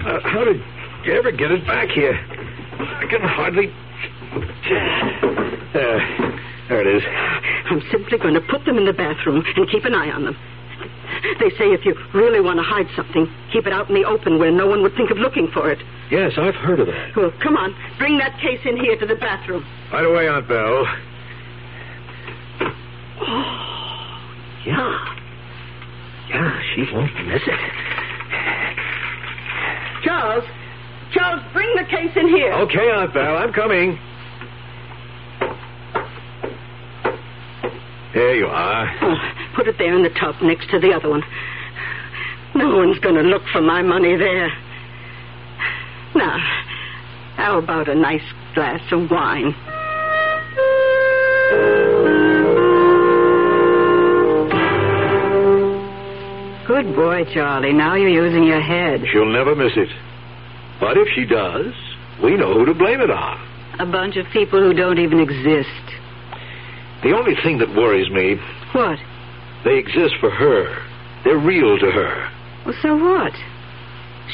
[0.06, 0.62] Uh, how did
[1.04, 2.14] you ever get it back here?
[2.14, 3.72] I can hardly.
[5.72, 6.40] There.
[6.70, 7.02] There it is.
[7.68, 10.36] I'm simply going to put them in the bathroom and keep an eye on them.
[11.42, 14.38] They say if you really want to hide something, keep it out in the open
[14.38, 15.78] where no one would think of looking for it.
[16.10, 17.16] Yes, I've heard of that.
[17.16, 17.74] Well, come on.
[17.98, 19.66] Bring that case in here to the bathroom.
[19.92, 20.86] Right away, Aunt Belle.
[23.20, 23.56] Oh,
[24.64, 25.16] Yeah.
[26.30, 27.60] Yeah, she won't miss it.
[30.04, 30.44] Charles.
[31.12, 32.52] Charles, bring the case in here.
[32.52, 33.98] Okay, Aunt Belle, I'm coming.
[38.14, 38.96] There you are.
[39.02, 39.16] Oh,
[39.54, 41.22] put it there in the tub next to the other one.
[42.54, 44.48] No one's going to look for my money there.
[46.14, 46.38] Now,
[47.36, 49.54] how about a nice glass of wine?
[56.66, 57.72] Good boy, Charlie.
[57.72, 59.02] Now you're using your head.
[59.12, 59.88] She'll never miss it.
[60.80, 61.72] But if she does,
[62.22, 63.38] we know who to blame it on.
[63.78, 65.99] A bunch of people who don't even exist.
[67.02, 68.36] The only thing that worries me,
[68.72, 68.98] What?
[69.64, 70.82] they exist for her.
[71.24, 72.28] They're real to her.
[72.64, 73.32] Well, so what?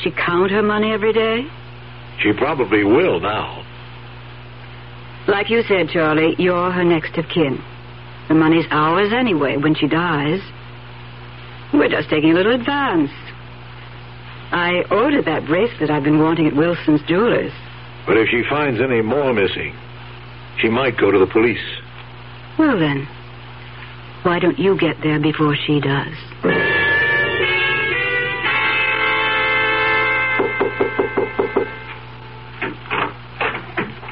[0.03, 1.47] She count her money every day?
[2.21, 3.65] She probably will now.
[5.29, 7.63] Like you said, Charlie, you're her next of kin.
[8.29, 10.41] The money's ours anyway when she dies.
[11.73, 13.11] We're just taking a little advance.
[14.53, 17.53] I ordered that bracelet I've been wanting at Wilson's Jewelers.
[18.07, 19.75] But if she finds any more missing,
[20.61, 21.59] she might go to the police.
[22.59, 23.07] Well, then,
[24.23, 26.15] why don't you get there before she does?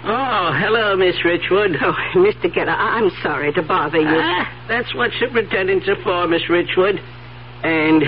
[0.06, 1.76] Oh, hello, Miss Richwood.
[1.82, 2.52] Oh, Mr.
[2.52, 4.06] Getter, I- I'm sorry to bother you.
[4.08, 7.00] Ah, that's what superintendents are for, Miss Richwood.
[7.62, 8.02] And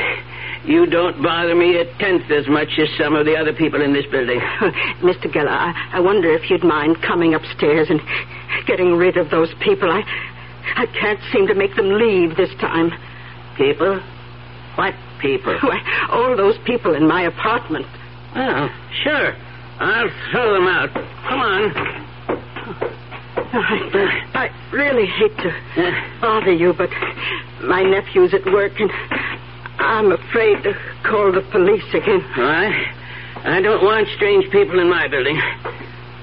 [0.66, 3.92] you don't bother me a tenth as much as some of the other people in
[3.92, 4.40] this building.
[5.00, 5.30] Mr.
[5.32, 8.00] Geller, I, I wonder if you'd mind coming upstairs and
[8.66, 9.90] getting rid of those people.
[9.90, 10.02] I,
[10.74, 12.90] I can't seem to make them leave this time.
[13.56, 14.02] People?
[14.74, 15.56] What people?
[15.62, 17.86] Why, all those people in my apartment.
[18.34, 18.68] Oh,
[19.04, 19.34] sure.
[19.78, 20.92] I'll throw them out.
[21.28, 22.06] Come on.
[23.58, 26.90] I, I really hate to bother you, but
[27.62, 28.90] my nephew's at work and
[29.78, 30.72] I'm afraid to
[31.04, 32.22] call the police again.
[32.36, 32.94] I,
[33.44, 35.40] I don't want strange people in my building,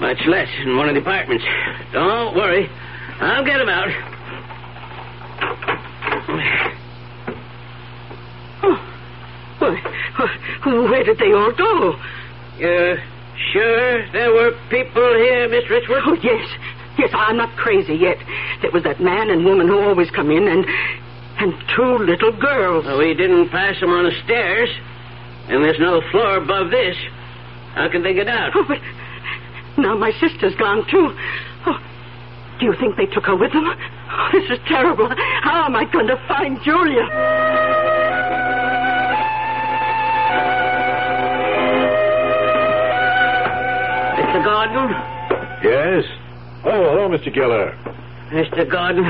[0.00, 1.44] much less in one of the apartments.
[1.92, 2.68] Don't worry.
[3.20, 3.88] I'll get them out.
[8.62, 8.78] Oh,
[9.58, 11.96] why, where did they all go?
[12.58, 12.96] You
[13.52, 16.02] sure there were people here, Miss Richwood?
[16.06, 16.48] Oh, yes.
[16.98, 18.18] Yes, I'm not crazy yet.
[18.62, 20.64] There was that man and woman who always come in, and
[21.38, 22.84] and two little girls.
[22.84, 24.68] Well, we didn't pass them on the stairs,
[25.48, 26.96] and there's no floor above this.
[27.74, 28.52] How can they get out?
[28.54, 28.78] Oh, but
[29.76, 31.10] now my sister's gone too.
[31.66, 31.78] Oh,
[32.60, 33.64] do you think they took her with them?
[33.66, 35.08] Oh, this is terrible.
[35.42, 37.02] How am I going to find Julia?
[44.18, 44.44] Mr.
[44.44, 44.90] Gordon?
[45.64, 46.04] Yes?
[46.64, 47.34] Oh, hello, Mr.
[47.34, 47.74] Geller.
[48.30, 48.70] Mr.
[48.70, 49.04] Gordon,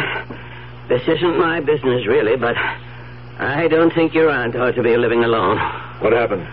[0.88, 2.56] this isn't my business, really, but
[3.38, 5.58] I don't think your aunt ought to be living alone.
[6.00, 6.46] What happened?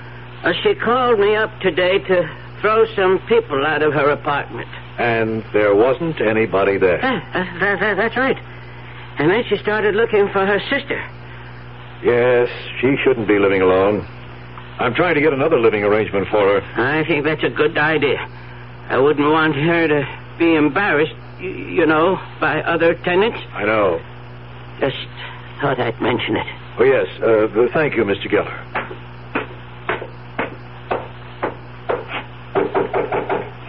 [0.44, 4.68] Uh, she called me up today to throw some people out of her apartment.
[4.98, 7.00] And there wasn't anybody there.
[7.02, 8.38] Ah, uh, that, that, that's right.
[9.20, 10.98] And then she started looking for her sister.
[12.04, 14.08] Yes, she shouldn't be living alone.
[14.80, 16.62] I'm trying to get another living arrangement for her.
[16.82, 18.18] I think that's a good idea.
[18.90, 23.38] I wouldn't want her to be embarrassed, you know, by other tenants.
[23.54, 24.02] I know.
[24.82, 24.98] Just
[25.62, 26.48] thought I'd mention it.
[26.80, 27.06] Oh, yes.
[27.22, 28.26] Uh, thank you, Mr.
[28.28, 28.50] Geller.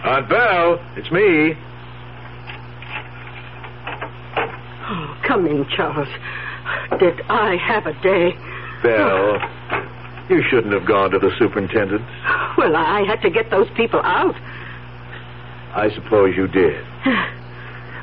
[0.07, 1.55] Aunt Belle, it's me.
[4.89, 6.09] Oh, come in, Charles.
[6.99, 8.33] Did I have a day?
[8.83, 9.39] Belle,
[10.31, 12.03] you shouldn't have gone to the superintendent.
[12.57, 14.35] Well, I had to get those people out.
[15.75, 16.83] I suppose you did.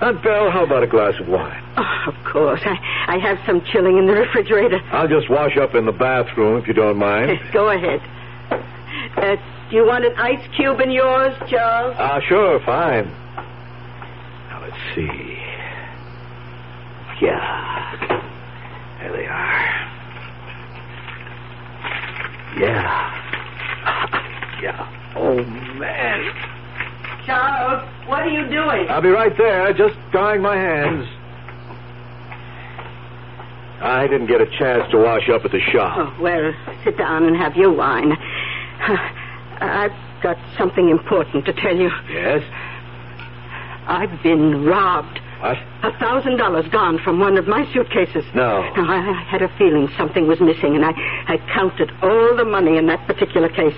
[0.01, 1.61] Aunt Belle, how about a glass of wine?
[1.75, 2.61] Oh, of course.
[2.63, 2.77] I,
[3.15, 4.79] I have some chilling in the refrigerator.
[4.91, 7.37] I'll just wash up in the bathroom if you don't mind.
[7.53, 8.01] Go ahead.
[9.17, 9.35] Uh,
[9.69, 11.95] do you want an ice cube in yours, Charles?
[11.99, 13.05] Ah, sure, fine.
[14.49, 15.37] Now, let's see.
[17.21, 18.23] Yeah.
[19.01, 19.89] There they are.
[22.59, 23.15] Yeah.
[24.61, 25.13] Yeah.
[25.15, 25.35] Oh,
[25.79, 26.33] man.
[27.25, 28.89] Charles, what are you doing?
[28.89, 31.07] I'll be right there, just drying my hands.
[33.81, 35.95] I didn't get a chance to wash up at the shop.
[35.97, 36.51] Oh, well,
[36.83, 38.11] sit down and have your wine.
[39.61, 41.89] I've got something important to tell you.
[42.09, 42.43] Yes?
[43.87, 45.19] I've been robbed.
[45.39, 45.57] What?
[45.83, 48.25] A thousand dollars gone from one of my suitcases.
[48.35, 48.61] No.
[48.75, 50.91] Now, I, I had a feeling something was missing, and I,
[51.27, 53.77] I counted all the money in that particular case.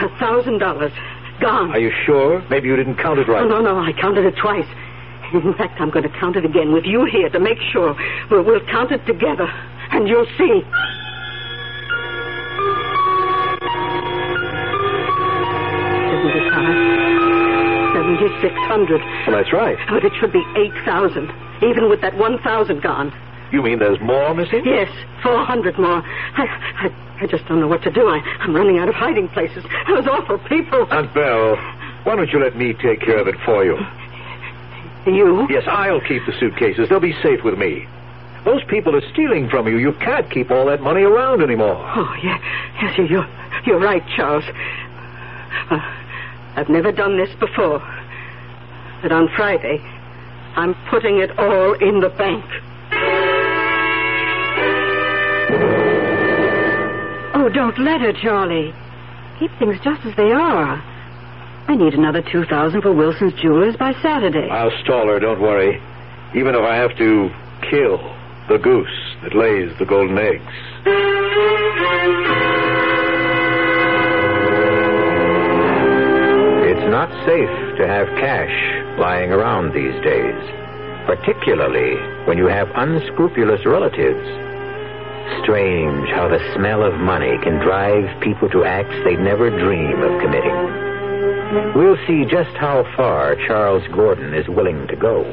[0.00, 0.92] A thousand dollars
[1.40, 1.70] gone.
[1.72, 2.42] Are you sure?
[2.50, 3.42] Maybe you didn't count it right.
[3.42, 4.66] Oh, no, no, I counted it twice.
[5.32, 7.96] In fact, I'm going to count it again with you here to make sure.
[8.30, 9.46] We'll, we'll count it together,
[9.92, 10.62] and you'll see.
[17.94, 19.00] Seventy-six hundred.
[19.26, 19.78] Well, that's right.
[19.88, 21.30] But it should be eight thousand,
[21.62, 23.12] even with that one thousand gone.
[23.52, 24.62] You mean there's more missing?
[24.64, 24.90] Yes,
[25.22, 26.02] four hundred more.
[26.02, 26.46] I,
[26.82, 28.08] I, I just don't know what to do.
[28.08, 29.62] I, I'm running out of hiding places.
[29.88, 30.86] Those awful people.
[30.90, 31.56] Aunt Belle,
[32.04, 33.76] why don't you let me take care of it for you?
[35.06, 35.46] You?
[35.50, 36.88] Yes, I'll keep the suitcases.
[36.88, 37.86] They'll be safe with me.
[38.44, 39.76] Those people are stealing from you.
[39.78, 41.76] You can't keep all that money around anymore.
[41.94, 42.38] Oh, yeah.
[42.82, 43.26] Yes, you- you're,
[43.66, 44.44] you're right, Charles.
[45.70, 45.78] Uh,
[46.56, 47.80] I've never done this before.
[49.02, 49.80] But on Friday,
[50.56, 52.44] I'm putting it all in the bank.
[57.50, 58.72] Don't let her, Charlie.
[59.38, 60.82] Keep things just as they are.
[61.68, 64.48] I need another 2000 for Wilson's Jewelers by Saturday.
[64.50, 65.80] I'll stall her, don't worry.
[66.34, 67.30] Even if I have to
[67.70, 67.98] kill
[68.48, 68.88] the goose
[69.22, 70.42] that lays the golden eggs.
[76.66, 80.38] It's not safe to have cash lying around these days,
[81.06, 81.94] particularly
[82.26, 84.49] when you have unscrupulous relatives.
[85.42, 90.20] Strange how the smell of money can drive people to acts they never dream of
[90.20, 91.74] committing.
[91.74, 95.24] We'll see just how far Charles Gordon is willing to go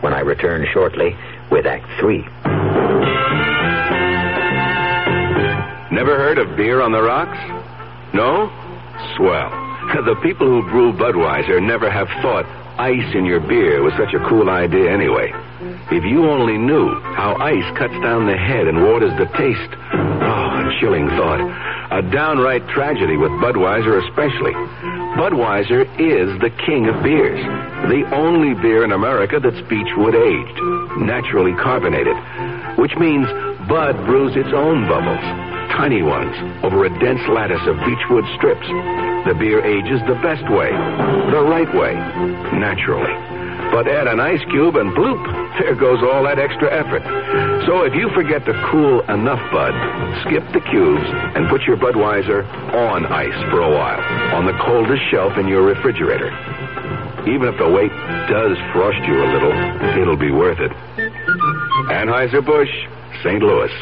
[0.00, 1.16] when I return shortly
[1.50, 2.22] with Act Three.
[5.92, 7.38] Never heard of beer on the rocks?
[8.14, 8.48] No?
[9.16, 9.50] Swell.
[9.92, 12.46] The people who brew Budweiser never have thought
[12.78, 15.30] ice in your beer was such a cool idea anyway.
[15.92, 19.72] If you only knew how ice cuts down the head and waters the taste.
[19.92, 21.44] Oh, a chilling thought.
[21.92, 24.56] A downright tragedy with Budweiser especially.
[25.20, 27.38] Budweiser is the king of beers.
[27.92, 30.58] The only beer in America that's beechwood aged,
[31.04, 32.16] naturally carbonated,
[32.78, 33.28] which means
[33.68, 35.20] Bud brews its own bubbles,
[35.76, 36.32] tiny ones,
[36.64, 38.66] over a dense lattice of beechwood strips.
[39.28, 40.72] The beer ages the best way,
[41.28, 41.92] the right way,
[42.56, 43.31] naturally.
[43.72, 45.18] But add an ice cube and bloop,
[45.58, 47.02] there goes all that extra effort.
[47.64, 49.72] So if you forget to cool enough Bud,
[50.28, 52.44] skip the cubes and put your Budweiser
[52.74, 54.00] on ice for a while
[54.36, 56.28] on the coldest shelf in your refrigerator.
[57.26, 57.92] Even if the wait
[58.28, 59.52] does frost you a little,
[59.96, 60.72] it'll be worth it.
[61.88, 62.70] Anheuser-Busch,
[63.22, 63.42] St.
[63.42, 63.72] Louis.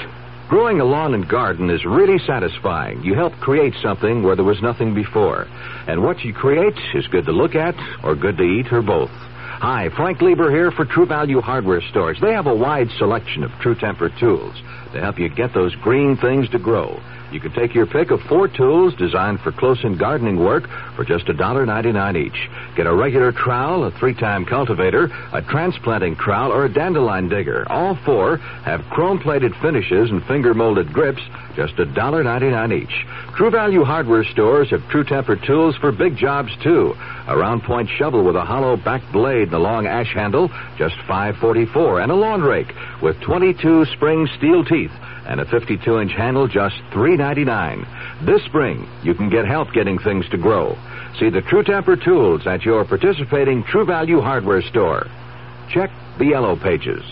[0.49, 3.03] Growing a lawn and garden is really satisfying.
[3.03, 5.49] You help create something where there was nothing before.
[5.89, 9.11] And what you create is good to look at or good to eat or both.
[9.61, 12.17] Hi, Frank Lieber here for True Value Hardware Stores.
[12.19, 14.55] They have a wide selection of True Temper tools
[14.95, 16.99] to help you get those green things to grow.
[17.33, 21.27] You can take your pick of four tools designed for close-in gardening work for just
[21.27, 22.51] $1.99 each.
[22.75, 27.71] Get a regular trowel, a three-tine cultivator, a transplanting trowel, or a dandelion digger.
[27.71, 31.23] All four have chrome-plated finishes and finger-molded grips,
[31.55, 33.07] just $1.99 each.
[33.37, 36.97] True Value hardware stores have True Temper tools for big jobs, too.
[37.29, 42.03] A round-point shovel with a hollow back blade and a long ash handle, just $5.44.
[42.03, 44.91] And a lawn rake with 22 spring steel teeth
[45.27, 48.27] and a 52-inch handle, just $3.99.
[48.27, 50.77] This spring, you can get help getting things to grow.
[51.19, 55.07] See the True Temper tools at your participating True Value hardware store.
[55.71, 57.03] Check the yellow pages.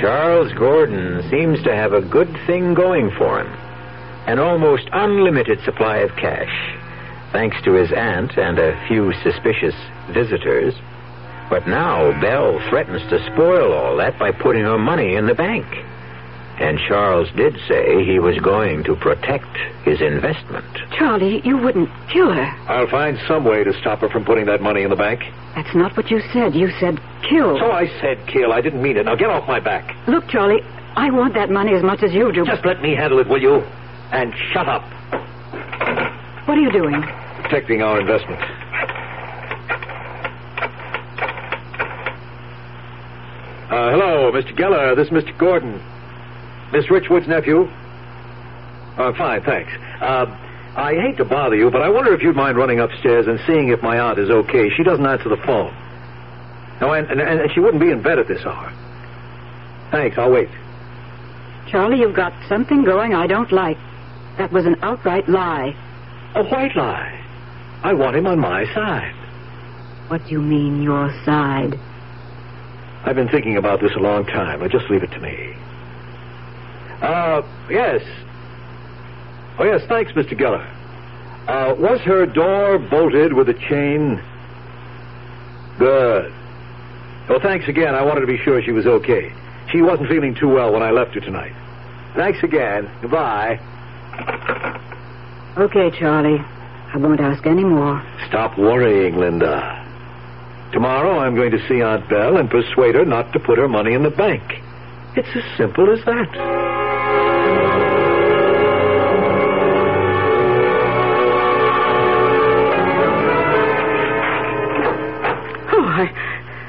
[0.00, 3.69] Charles Gordon seems to have a good thing going for him
[4.30, 6.54] an almost unlimited supply of cash,
[7.32, 9.74] thanks to his aunt and a few suspicious
[10.14, 10.72] visitors.
[11.50, 15.66] But now Belle threatens to spoil all that by putting her money in the bank.
[16.60, 19.50] And Charles did say he was going to protect
[19.82, 20.66] his investment.
[20.96, 22.54] Charlie, you wouldn't kill her.
[22.68, 25.22] I'll find some way to stop her from putting that money in the bank.
[25.56, 26.54] That's not what you said.
[26.54, 27.58] You said kill.
[27.58, 28.52] So I said kill.
[28.52, 29.06] I didn't mean it.
[29.06, 29.90] Now get off my back.
[30.06, 30.62] Look, Charlie,
[30.94, 32.44] I want that money as much as you do.
[32.44, 33.64] Just let me handle it, will you?
[34.12, 34.82] And shut up.
[36.46, 37.00] What are you doing?
[37.42, 38.40] Protecting our investment.
[43.70, 44.52] Uh, hello, Mr.
[44.58, 44.96] Geller.
[44.96, 45.36] This is Mr.
[45.38, 45.80] Gordon.
[46.72, 47.68] Miss Richwood's nephew.
[48.98, 49.70] Uh, fine, thanks.
[50.00, 50.26] Uh,
[50.76, 53.68] I hate to bother you, but I wonder if you'd mind running upstairs and seeing
[53.68, 54.70] if my aunt is okay.
[54.76, 55.72] She doesn't answer the phone.
[56.80, 58.72] No, and, and, and she wouldn't be in bed at this hour.
[59.92, 60.48] Thanks, I'll wait.
[61.68, 63.78] Charlie, you've got something going I don't like.
[64.38, 65.74] That was an outright lie.
[66.34, 67.16] A white lie.
[67.82, 69.14] I want him on my side.
[70.08, 71.78] What do you mean, your side?
[73.04, 74.60] I've been thinking about this a long time.
[74.60, 75.54] Now just leave it to me.
[77.00, 78.02] Uh, yes.
[79.58, 80.38] Oh, yes, thanks, Mr.
[80.38, 80.66] Geller.
[81.48, 84.22] Uh, was her door bolted with a chain?
[85.78, 86.32] Good.
[87.28, 87.94] Well, thanks again.
[87.94, 89.32] I wanted to be sure she was okay.
[89.70, 91.52] She wasn't feeling too well when I left her tonight.
[92.14, 92.90] Thanks again.
[93.00, 93.58] Goodbye.
[95.56, 96.38] Okay, Charlie.
[96.92, 98.02] I won't ask any more.
[98.28, 99.76] Stop worrying, Linda.
[100.72, 103.94] Tomorrow I'm going to see Aunt Belle and persuade her not to put her money
[103.94, 104.42] in the bank.
[105.16, 106.28] It's as simple as that.
[115.72, 116.10] Oh, I,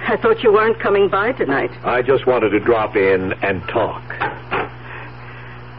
[0.07, 1.71] I thought you weren't coming by tonight.
[1.83, 4.03] I just wanted to drop in and talk.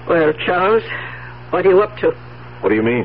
[0.08, 0.82] Well, Charles,
[1.52, 2.10] what are you up to?
[2.60, 3.04] What do you mean?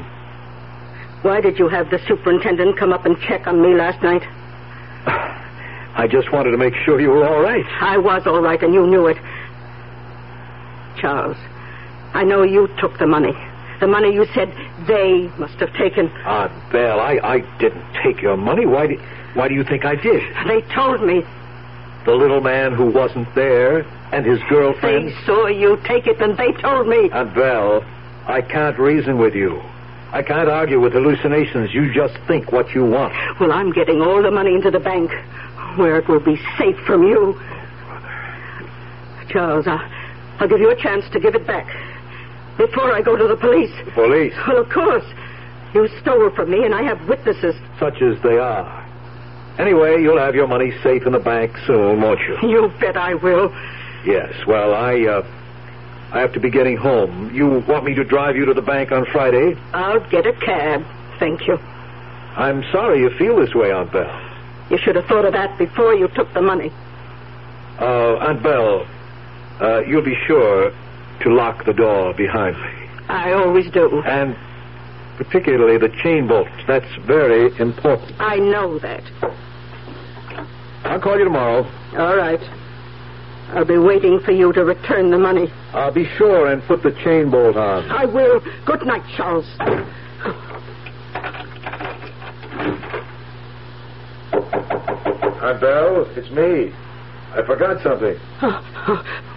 [1.22, 4.24] Why did you have the superintendent come up and check on me last night?
[5.96, 7.66] I just wanted to make sure you were all right.
[7.82, 9.18] I was all right, and you knew it.
[11.02, 11.36] Charles,
[12.14, 13.34] I know you took the money.
[13.82, 14.48] The money you said
[14.88, 16.08] they must have taken.
[16.26, 18.66] Aunt Belle, I, I didn't take your money.
[18.66, 18.96] Why do,
[19.34, 20.24] why do you think I did?
[20.48, 21.22] They told me.
[22.06, 23.82] The little man who wasn't there
[24.14, 25.10] and his girlfriend.
[25.10, 27.10] They saw you take it, and they told me.
[27.12, 27.84] Aunt Belle,
[28.28, 29.62] I can't reason with you.
[30.12, 31.74] I can't argue with hallucinations.
[31.74, 33.14] You just think what you want.
[33.40, 35.12] Well, I'm getting all the money into the bank,
[35.78, 37.40] where it will be safe from you.
[39.30, 39.80] Charles, I'll,
[40.40, 41.68] I'll give you a chance to give it back.
[42.58, 43.72] Before I go to the police.
[43.86, 44.34] The police?
[44.48, 45.06] Well, of course.
[45.74, 47.56] You stole from me, and I have witnesses.
[47.80, 48.84] Such as they are.
[49.60, 52.50] Anyway, you'll have your money safe in the bank soon, won't you?
[52.50, 53.52] You bet I will.
[54.06, 54.34] Yes.
[54.48, 55.37] Well, I, uh,
[56.12, 57.34] I have to be getting home.
[57.34, 59.56] You want me to drive you to the bank on Friday?
[59.74, 60.86] I'll get a cab.
[61.20, 61.58] Thank you.
[62.38, 64.24] I'm sorry you feel this way, Aunt Belle.
[64.70, 66.72] You should have thought of that before you took the money.
[67.80, 68.88] Uh, Aunt Belle,
[69.60, 70.72] uh, you'll be sure
[71.22, 72.90] to lock the door behind me.
[73.10, 74.02] I always do.
[74.04, 74.36] And
[75.18, 76.48] particularly the chain bolt.
[76.68, 78.14] That's very important.
[78.20, 79.04] I know that.
[80.84, 81.64] I'll call you tomorrow.
[81.98, 82.40] All right.
[83.50, 85.48] I'll be waiting for you to return the money.
[85.74, 87.90] I'll be sure and put the chain bolt on.
[87.90, 88.42] I will.
[88.66, 89.46] Good night, Charles.
[95.42, 96.74] Aunt Belle, it's me.
[97.34, 98.18] I forgot something.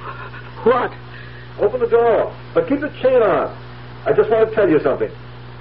[0.63, 0.93] What?
[1.59, 3.49] Open the door, but keep the chain on.
[4.05, 5.11] I just want to tell you something.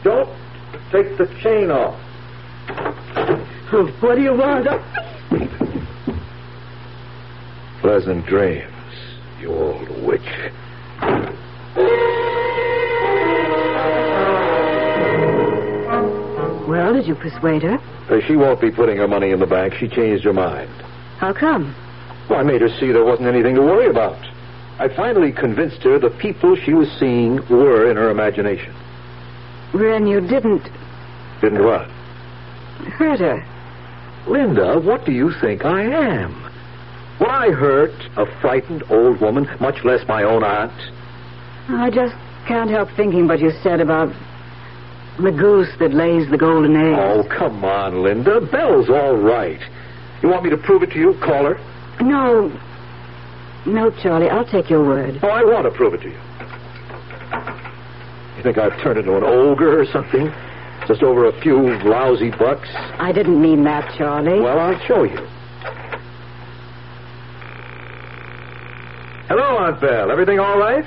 [0.03, 0.27] Don't
[0.91, 1.95] take the chain off.
[4.01, 4.67] What do you want?
[7.81, 8.65] Pleasant dreams,
[9.39, 10.21] you old witch.
[16.67, 17.79] Well, did you persuade her?
[18.09, 19.73] Uh, she won't be putting her money in the bank.
[19.73, 20.69] She changed her mind.
[21.17, 21.75] How come?
[22.29, 24.17] Well, I made her see there wasn't anything to worry about.
[24.77, 28.73] I finally convinced her the people she was seeing were in her imagination.
[29.73, 30.63] Ren, you didn't
[31.41, 31.87] Didn't what?
[32.97, 33.43] hurt her.
[34.27, 36.48] Linda, what do you think I am?
[37.19, 40.71] Would I hurt a frightened old woman, much less my own aunt?
[41.69, 42.15] I just
[42.47, 44.09] can't help thinking what you said about
[45.17, 46.97] the goose that lays the golden eggs.
[46.99, 48.39] Oh, come on, Linda.
[48.39, 49.59] Belle's all right.
[50.23, 51.13] You want me to prove it to you?
[51.21, 51.57] Call her.
[52.01, 52.47] No.
[53.65, 55.19] No, Charlie, I'll take your word.
[55.21, 56.17] Oh, I want to prove it to you.
[58.37, 60.31] You think I've turned into an ogre or something?
[60.87, 62.69] Just over a few lousy bucks?
[62.73, 64.39] I didn't mean that, Charlie.
[64.39, 65.27] Well, I'll show you.
[69.29, 70.11] Hello, Aunt Belle.
[70.11, 70.83] Everything all right?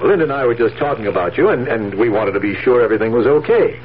[0.00, 2.54] Well, Linda and I were just talking about you, and, and we wanted to be
[2.62, 3.78] sure everything was okay.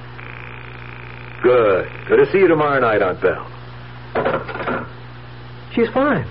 [1.44, 1.90] Good.
[2.08, 3.52] Good to see you tomorrow night, Aunt Belle.
[5.74, 6.26] She's fine.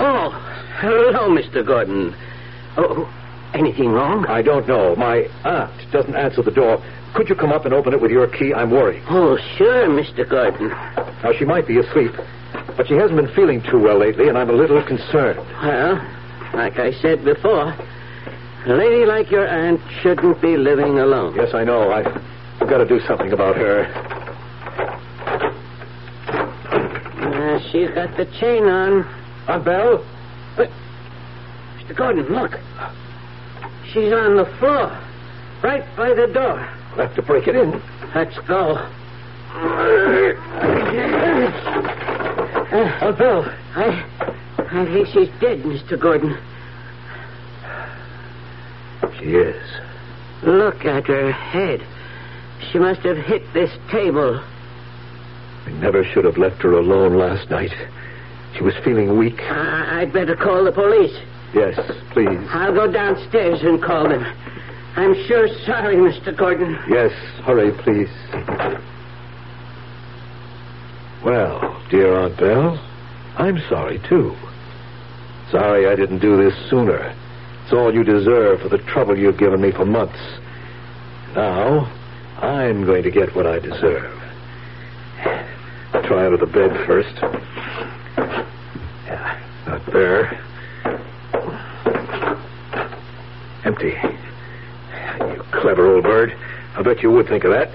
[0.00, 0.30] Oh,
[0.80, 1.66] hello, Mr.
[1.66, 2.14] Gordon.
[2.76, 3.12] Oh,
[3.54, 4.26] anything wrong?
[4.26, 4.94] I don't know.
[4.96, 6.82] My aunt doesn't answer the door.
[7.14, 8.52] Could you come up and open it with your key?
[8.54, 9.02] I'm worried.
[9.08, 10.28] Oh, sure, Mr.
[10.28, 10.68] Gordon.
[10.68, 12.12] Now, she might be asleep,
[12.76, 15.38] but she hasn't been feeling too well lately, and I'm a little concerned.
[15.62, 15.96] Well,
[16.54, 17.74] like I said before,
[18.66, 21.34] a lady like your aunt shouldn't be living alone.
[21.34, 21.90] Yes, I know.
[21.90, 22.00] I,
[22.60, 23.84] I've got to do something about her.
[27.20, 29.04] Uh, she's got the chain on.
[29.48, 30.04] Aunt Belle?
[30.56, 30.70] But,
[31.78, 31.96] Mr.
[31.96, 32.52] Gordon, look.
[33.92, 34.88] She's on the floor,
[35.62, 36.68] right by the door.
[36.96, 37.80] We'll have to break it in.
[38.14, 38.76] Let's go.
[42.70, 43.44] Uh, Aunt Belle.
[43.74, 44.04] I,
[44.70, 45.98] I think she's dead, Mr.
[45.98, 46.36] Gordon.
[49.18, 49.62] She is.
[50.42, 51.80] Look at her head.
[52.70, 54.38] She must have hit this table.
[55.66, 57.72] I never should have left her alone last night.
[58.56, 59.40] She was feeling weak.
[59.40, 61.16] I- I'd better call the police.
[61.54, 61.78] Yes,
[62.12, 62.38] please.
[62.50, 64.22] I'll go downstairs and call them.
[64.96, 66.36] I'm sure sorry, Mr.
[66.36, 66.76] Gordon.
[66.88, 67.12] Yes,
[67.44, 68.08] hurry, please.
[71.24, 72.78] Well, dear Aunt Belle,
[73.36, 74.36] I'm sorry, too.
[75.50, 77.14] Sorry I didn't do this sooner.
[77.64, 80.18] It's all you deserve for the trouble you've given me for months.
[81.34, 81.86] Now,
[82.40, 84.14] I'm going to get what I deserve.
[85.92, 87.14] I'll try out of the bed first.
[89.06, 90.47] Yeah, not there.
[93.68, 93.92] Empty.
[95.20, 96.34] You clever old bird.
[96.74, 97.70] I bet you would think of that.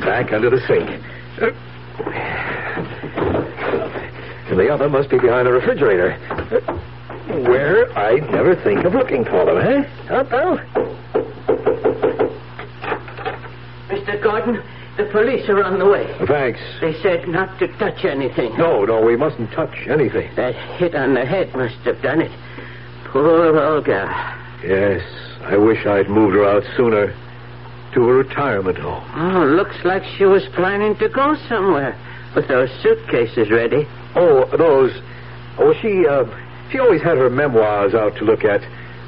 [0.00, 0.88] Back under the sink.
[4.50, 6.12] And the other must be behind the refrigerator.
[7.42, 10.14] Where I'd never think of looking for them, eh?
[10.14, 10.58] Up, Belle?
[13.88, 14.22] Mr.
[14.22, 14.62] Gordon,
[14.96, 16.06] the police are on the way.
[16.26, 16.60] Thanks.
[16.80, 18.56] They said not to touch anything.
[18.56, 20.34] No, no, we mustn't touch anything.
[20.36, 22.30] That hit on the head must have done it.
[23.06, 24.06] Poor Olga.
[24.62, 25.02] Yes,
[25.42, 27.14] I wish I'd moved her out sooner
[27.94, 29.04] to a retirement home.
[29.14, 31.96] Oh, looks like she was planning to go somewhere
[32.34, 33.86] with those suitcases ready.
[34.16, 34.92] Oh, those.
[35.58, 36.24] Oh, she, uh,
[36.70, 38.62] she always had her memoirs out to look at.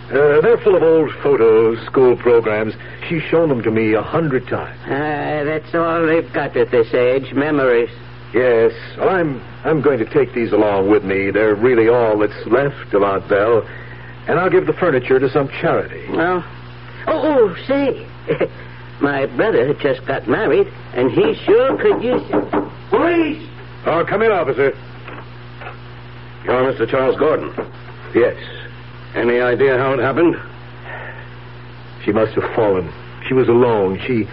[0.09, 2.75] Uh, they're full of old photos, school programs.
[3.09, 4.79] She's shown them to me a hundred times.
[4.85, 7.91] Ah, that's all they've got at this age, memories.
[8.33, 11.31] Yes, well, I'm I'm going to take these along with me.
[11.31, 13.67] They're really all that's left of Aunt Belle,
[14.29, 16.09] and I'll give the furniture to some charity.
[16.11, 16.45] Well,
[17.09, 18.07] oh, oh, say,
[19.01, 22.71] my brother just got married, and he sure could use it.
[22.91, 23.49] Police!
[23.87, 24.71] Oh, come in, officer.
[26.45, 26.89] You're Mr.
[26.89, 27.53] Charles Gordon.
[28.15, 28.37] Yes,
[29.17, 30.37] Any idea how it happened?
[32.07, 32.91] she must have fallen.
[33.27, 34.01] She was alone.
[34.07, 34.29] She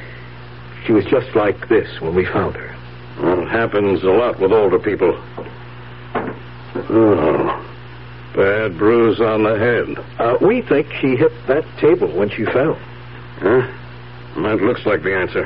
[0.86, 2.76] she was just like this when we found her.
[3.20, 5.20] Well, it happens a lot with older people.
[6.76, 7.70] Oh.
[8.36, 10.06] Bad bruise on the head.
[10.20, 12.76] Uh, we think she hit that table when she fell.
[13.40, 13.62] Huh?
[14.42, 15.46] That looks like the answer.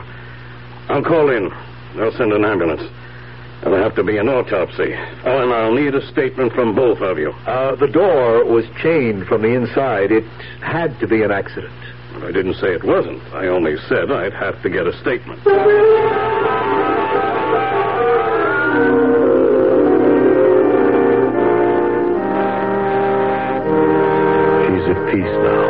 [0.90, 1.52] I'll call in.
[1.96, 2.82] They'll send an ambulance.
[3.62, 4.94] There'll have to be an autopsy.
[5.26, 7.32] Oh, and I'll need a statement from both of you.
[7.46, 10.12] Uh, the door was chained from the inside.
[10.12, 10.24] It
[10.62, 11.74] had to be an accident.
[12.24, 13.22] I didn't say it wasn't.
[13.34, 15.40] I only said I'd have to get a statement.
[24.68, 25.66] She's at peace now.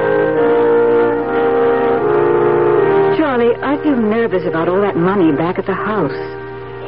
[3.17, 6.17] Charlie, I feel nervous about all that money back at the house.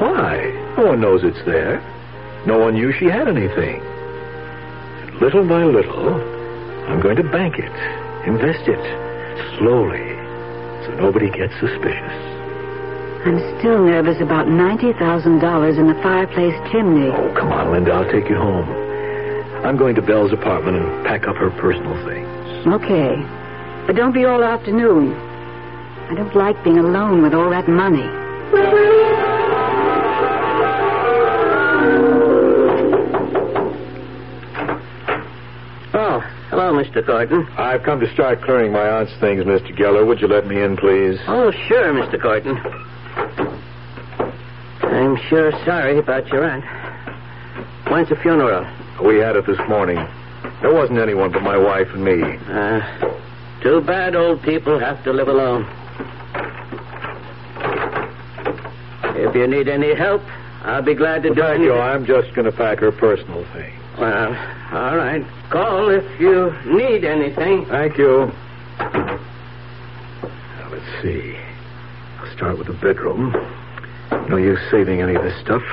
[0.02, 0.59] Why?
[0.80, 1.84] No one knows it's there.
[2.48, 3.84] No one knew she had anything.
[3.84, 6.16] And little by little,
[6.88, 7.76] I'm going to bank it,
[8.24, 8.80] invest it,
[9.60, 10.08] slowly,
[10.88, 12.16] so nobody gets suspicious.
[13.28, 14.96] I'm still nervous about $90,000
[15.78, 17.12] in the fireplace chimney.
[17.12, 17.92] Oh, come on, Linda.
[17.92, 18.70] I'll take you home.
[19.68, 22.66] I'm going to Belle's apartment and pack up her personal things.
[22.72, 23.20] Okay.
[23.86, 25.12] But don't be all afternoon.
[26.08, 28.08] I don't like being alone with all that money.
[35.92, 36.20] Oh,
[36.50, 37.06] hello, Mr.
[37.06, 37.48] Gordon.
[37.58, 39.76] I've come to start clearing my aunt's things, Mr.
[39.78, 40.06] Geller.
[40.06, 41.20] Would you let me in, please?
[41.28, 42.22] Oh, sure, Mr.
[42.22, 42.58] Gordon.
[44.84, 46.64] I'm sure sorry about your aunt.
[47.92, 48.66] When's the funeral?
[49.04, 49.98] We had it this morning.
[50.62, 52.22] There wasn't anyone but my wife and me.
[52.22, 52.82] Uh,
[53.64, 55.66] too bad old people have to live alone.
[59.16, 60.22] If you need any help,
[60.64, 61.76] I'll be glad to Well, do thank anything.
[61.76, 61.80] you.
[61.82, 63.76] I'm just going to pack her personal things.
[63.97, 64.36] Well,
[64.74, 65.26] all right.
[65.49, 67.66] Call if you need anything.
[67.68, 68.32] Thank you.
[68.80, 69.20] Now,
[70.72, 71.36] let's see.
[72.20, 73.34] I'll start with the bedroom.
[74.30, 75.64] No use saving any of this stuff.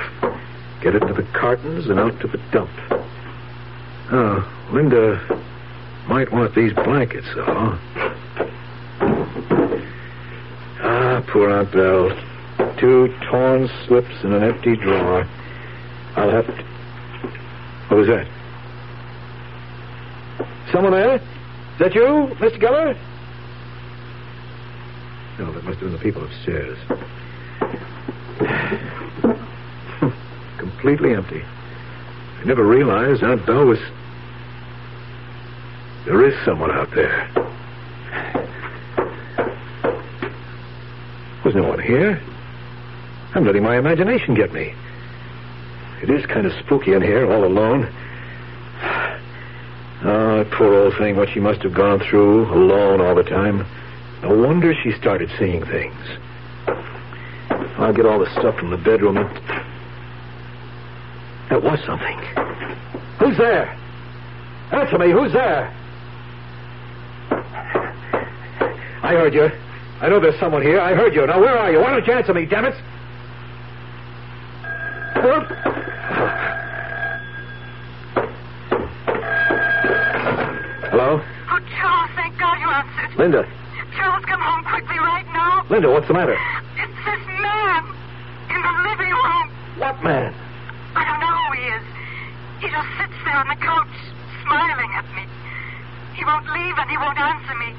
[0.81, 2.69] Get it to the cartons and out to the dump.
[4.11, 5.19] Oh, Linda
[6.07, 7.77] might want these blankets, though.
[10.79, 12.11] Ah, poor Aunt Belle.
[12.79, 15.27] Two torn slips in an empty drawer.
[16.15, 16.63] I'll have to.
[17.87, 18.27] What was that?
[20.71, 21.15] Someone there?
[21.15, 21.21] Is
[21.79, 22.03] that you,
[22.39, 22.59] Mr.
[22.59, 22.97] Geller?
[25.39, 26.77] No, that must have been the people upstairs.
[30.57, 31.41] Completely empty.
[31.43, 33.79] I never realized Aunt Belle was.
[36.05, 37.29] There is someone out there.
[41.43, 42.21] There's no one here.
[43.35, 44.73] I'm letting my imagination get me.
[46.01, 47.91] It is kind of spooky in here, all alone.
[50.03, 53.65] Oh, poor old thing, what she must have gone through, alone all the time.
[54.21, 55.95] No wonder she started seeing things.
[57.77, 59.29] I'll get all the stuff from the bedroom and.
[61.49, 62.17] That was something.
[63.19, 63.77] Who's there?
[64.71, 65.73] Answer me, who's there?
[69.03, 69.49] I heard you.
[70.01, 70.79] I know there's someone here.
[70.79, 71.25] I heard you.
[71.25, 71.79] Now, where are you?
[71.79, 72.75] Why don't you answer me, damn it?
[80.97, 81.17] Hello?
[81.17, 83.17] Oh, Charles, thank God you answered.
[83.17, 83.41] Linda.
[83.97, 85.65] Charles, come home quickly right now.
[85.69, 86.37] Linda, what's the matter?
[86.77, 87.81] It's this man
[88.53, 89.49] in the living room.
[89.81, 90.33] What man?
[90.93, 91.85] I don't know who he is.
[92.61, 93.89] He just sits there on the couch,
[94.45, 95.25] smiling at me.
[96.13, 97.73] He won't leave and he won't answer me.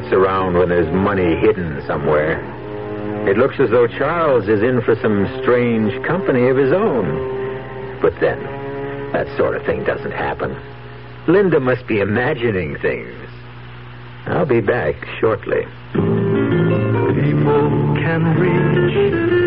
[0.00, 2.36] Gets around when there's money hidden somewhere.
[3.26, 7.06] It looks as though Charles is in for some strange company of his own.
[8.02, 8.38] But then,
[9.12, 10.54] that sort of thing doesn't happen.
[11.26, 13.16] Linda must be imagining things.
[14.26, 15.64] I'll be back shortly.
[15.94, 17.64] People
[17.96, 18.92] can reach,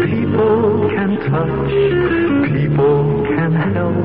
[0.09, 1.69] people can touch,
[2.49, 4.01] people can help,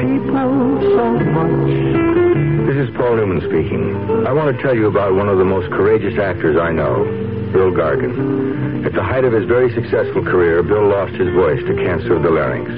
[0.00, 2.27] people so much.
[2.68, 3.96] This is Paul Newman speaking.
[4.28, 7.00] I want to tell you about one of the most courageous actors I know,
[7.48, 8.84] Bill Gargan.
[8.84, 12.22] At the height of his very successful career, Bill lost his voice to cancer of
[12.22, 12.68] the larynx.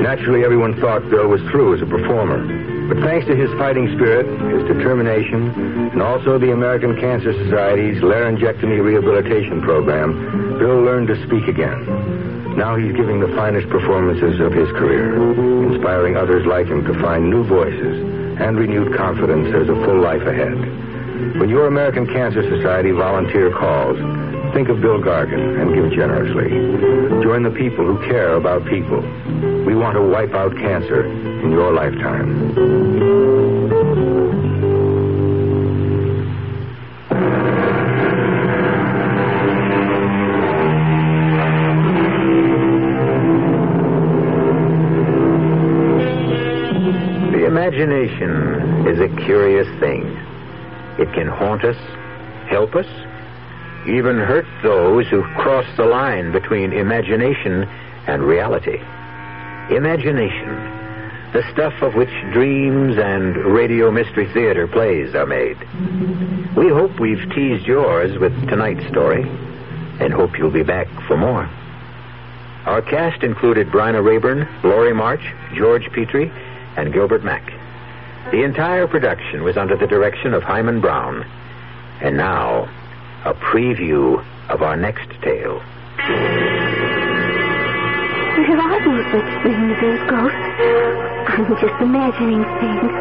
[0.00, 2.48] Naturally, everyone thought Bill was through as a performer.
[2.88, 5.52] But thanks to his fighting spirit, his determination,
[5.92, 12.56] and also the American Cancer Society's laryngectomy rehabilitation program, Bill learned to speak again.
[12.56, 15.12] Now he's giving the finest performances of his career,
[15.68, 20.22] inspiring others like him to find new voices and renewed confidence there's a full life
[20.22, 20.54] ahead.
[21.38, 23.98] When your American Cancer Society volunteer calls,
[24.54, 26.50] think of Bill Gargan and give generously.
[27.22, 29.00] Join the people who care about people.
[29.64, 33.33] We want to wipe out cancer in your lifetime.
[47.64, 50.02] Imagination is a curious thing.
[50.98, 51.78] It can haunt us,
[52.46, 52.84] help us,
[53.88, 57.64] even hurt those who cross the line between imagination
[58.06, 58.76] and reality.
[59.74, 60.60] Imagination,
[61.32, 65.56] the stuff of which dreams and radio mystery theater plays are made.
[66.58, 69.22] We hope we've teased yours with tonight's story.
[70.00, 71.48] and hope you'll be back for more.
[72.66, 75.22] Our cast included Bryna Raeburn, Lori March,
[75.54, 76.30] George Petrie,
[76.76, 77.53] and Gilbert Mack.
[78.30, 81.24] The entire production was under the direction of Himan Brown.
[82.00, 82.68] And now,
[83.24, 85.62] a preview of our next tale.
[88.36, 90.44] There are no such things as ghosts.
[91.28, 92.92] I'm just imagining things.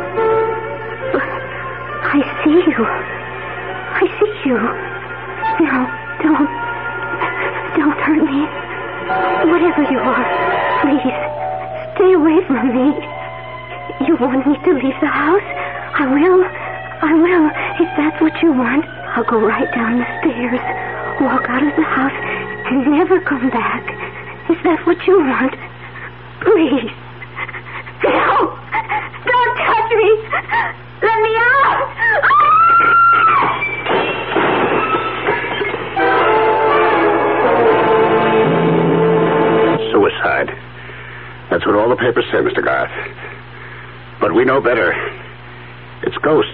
[1.12, 2.86] But I see you.
[2.86, 4.58] I see you.
[5.66, 5.88] Now,
[6.22, 6.50] don't.
[7.76, 8.48] Don't hurt me.
[9.52, 10.26] Whatever you are,
[10.82, 11.18] please,
[11.96, 13.13] stay away from me.
[14.08, 15.48] You want me to leave the house?
[15.96, 16.44] I will.
[16.44, 17.48] I will.
[17.80, 18.84] If that's what you want,
[19.16, 20.60] I'll go right down the stairs,
[21.22, 22.12] walk out of the house,
[22.68, 23.84] and never come back.
[24.50, 25.56] Is that what you want?
[26.42, 26.92] Please.
[28.04, 28.60] No!
[29.24, 30.20] Don't touch me!
[31.00, 31.88] Let me out!
[39.96, 40.52] Suicide.
[41.50, 42.62] That's what all the papers say, Mr.
[42.62, 42.92] Garth.
[44.20, 44.94] But we know better.
[46.04, 46.52] It's ghosts.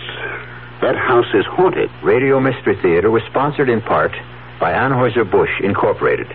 [0.82, 1.90] That house is haunted.
[2.04, 4.12] Radio Mystery Theater was sponsored in part
[4.60, 6.28] by Anheuser-Busch Incorporated,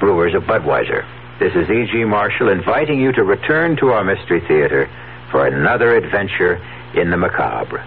[0.00, 1.04] brewers of Budweiser.
[1.38, 2.04] This is E.G.
[2.04, 4.88] Marshall inviting you to return to our Mystery Theater
[5.30, 6.56] for another adventure
[6.94, 7.82] in the macabre.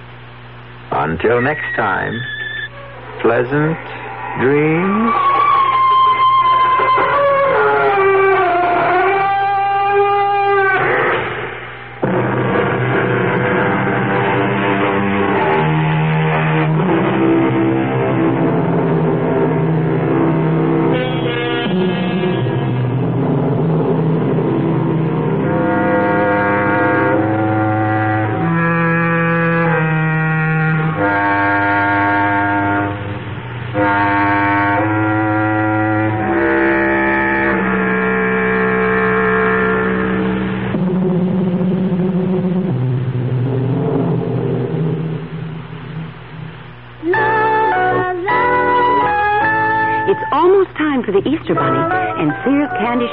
[0.92, 2.20] Until next time,
[3.22, 3.78] pleasant
[4.42, 5.55] dreams.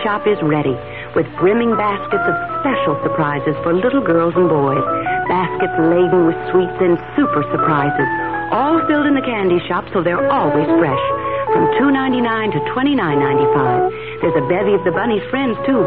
[0.01, 0.73] Shop is ready
[1.15, 2.35] with brimming baskets of
[2.65, 4.81] special surprises for little girls and boys.
[5.29, 8.09] Baskets laden with sweets and super surprises,
[8.51, 11.05] all filled in the candy shop so they're always fresh.
[11.53, 14.23] From $2.99 to $29.95.
[14.25, 15.85] There's a bevy of the bunny's friends, too.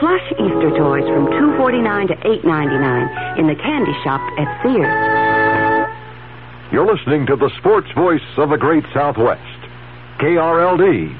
[0.00, 2.16] Plush Easter toys from $2.49 to
[2.48, 4.88] $8.99 in the candy shop at Sears.
[6.72, 9.42] You're listening to the sports voice of the great Southwest.
[10.18, 11.12] KRLD,